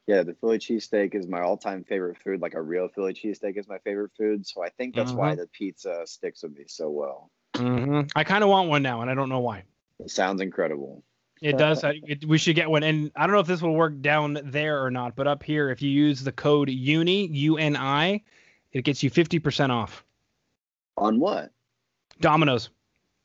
Yeah, 0.08 0.24
the 0.24 0.34
Philly 0.34 0.58
cheesesteak 0.58 1.14
is 1.14 1.28
my 1.28 1.42
all 1.42 1.56
time 1.56 1.84
favorite 1.84 2.18
food. 2.18 2.42
Like 2.42 2.56
a 2.56 2.62
real 2.62 2.88
Philly 2.88 3.14
cheesesteak 3.14 3.60
is 3.60 3.68
my 3.68 3.78
favorite 3.78 4.12
food. 4.18 4.48
So 4.48 4.64
I 4.64 4.70
think 4.70 4.96
that's 4.96 5.12
mm-hmm. 5.12 5.20
why 5.20 5.36
the 5.36 5.46
pizza 5.46 6.02
sticks 6.06 6.42
with 6.42 6.58
me 6.58 6.64
so 6.68 6.90
well. 6.90 7.30
Hmm 7.56 8.02
I 8.16 8.24
kind 8.24 8.44
of 8.44 8.50
want 8.50 8.70
one 8.70 8.82
now, 8.82 9.02
and 9.02 9.10
I 9.10 9.14
don't 9.14 9.30
know 9.30 9.40
why. 9.40 9.64
It 10.00 10.10
sounds 10.12 10.42
incredible. 10.42 11.04
It 11.42 11.58
does. 11.58 11.84
I, 11.84 12.00
it, 12.08 12.26
we 12.26 12.38
should 12.38 12.56
get 12.56 12.70
one, 12.70 12.84
and 12.84 13.12
I 13.16 13.28
don't 13.28 13.34
know 13.34 13.40
if 13.42 13.48
this 13.48 13.62
will 13.62 13.76
work 13.76 14.00
down 14.02 14.40
there 14.46 14.84
or 14.84 14.90
not. 14.90 15.16
But 15.16 15.28
up 15.28 15.44
here, 15.44 15.70
if 15.70 15.82
you 15.82 15.90
use 15.90 16.24
the 16.24 16.32
code 16.32 16.70
UNI 16.70 17.28
U 17.28 17.58
N 17.58 17.76
I, 17.76 18.22
it 18.72 18.84
gets 18.84 19.04
you 19.04 19.10
fifty 19.10 19.40
percent 19.40 19.72
off. 19.72 20.06
On 20.98 21.20
what? 21.20 21.52
Domino's. 22.22 22.70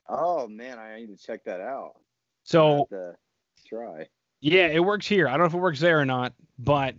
Oh 0.09 0.49
man, 0.49 0.79
I 0.79 0.99
need 0.99 1.17
to 1.17 1.17
check 1.17 1.45
that 1.45 1.61
out. 1.61 1.93
So 2.43 2.89
to 2.91 3.15
try. 3.69 4.09
yeah, 4.41 4.67
it 4.67 4.81
works 4.81 5.07
here. 5.07 5.29
I 5.29 5.33
don't 5.33 5.41
know 5.41 5.47
if 5.47 5.55
it 5.55 5.59
works 5.59 5.81
there 5.81 6.01
or 6.01 6.05
not, 6.05 6.33
but 6.59 6.97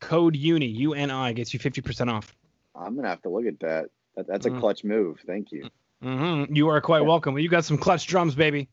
code 0.00 0.36
UNI 0.36 0.66
U 0.66 0.92
N 0.92 1.10
I 1.10 1.32
gets 1.32 1.54
you 1.54 1.58
fifty 1.58 1.80
percent 1.80 2.10
off. 2.10 2.36
I'm 2.74 2.96
gonna 2.96 3.08
have 3.08 3.22
to 3.22 3.30
look 3.30 3.46
at 3.46 3.60
that. 3.60 3.86
that 4.16 4.26
that's 4.26 4.44
a 4.44 4.50
Mm. 4.50 4.60
clutch 4.60 4.84
move. 4.84 5.20
Thank 5.26 5.52
you. 5.52 5.70
Hmm 6.02 6.44
You 6.50 6.68
are 6.68 6.80
quite 6.80 7.04
welcome. 7.04 7.38
You 7.38 7.48
got 7.48 7.64
some 7.64 7.78
clutch 7.78 8.06
drums, 8.06 8.34
baby. 8.34 8.68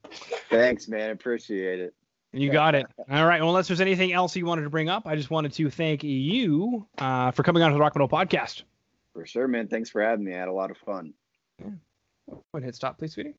Thanks, 0.50 0.88
man. 0.88 1.12
Appreciate 1.12 1.80
it. 1.80 1.94
You 2.34 2.52
got 2.52 2.76
it. 2.76 2.86
All 3.10 3.26
right. 3.26 3.40
Well, 3.40 3.50
unless 3.50 3.68
there's 3.68 3.82
anything 3.82 4.12
else 4.14 4.36
you 4.36 4.46
wanted 4.46 4.64
to 4.64 4.70
bring 4.70 4.90
up, 4.90 5.08
I 5.08 5.16
just 5.16 5.30
wanted 5.30 5.54
to 5.54 5.70
thank 5.70 6.04
you 6.04 6.86
uh, 6.98 7.32
for 7.32 7.44
coming 7.44 7.64
on 7.64 7.72
to 7.72 7.74
the 7.74 7.80
Rock 7.80 7.96
Metal 7.96 8.10
Podcast. 8.10 8.64
For 9.14 9.26
sure, 9.26 9.48
man. 9.48 9.68
Thanks 9.68 9.90
for 9.90 10.02
having 10.02 10.26
me. 10.26 10.36
I 10.36 10.40
had 10.40 10.48
a 10.48 10.54
lot 10.54 10.70
of 10.70 10.78
fun. 10.78 11.14
Go 11.62 11.74
ahead, 12.54 12.66
hit 12.66 12.76
stop, 12.76 13.00
please, 13.00 13.14
sweetie. 13.14 13.34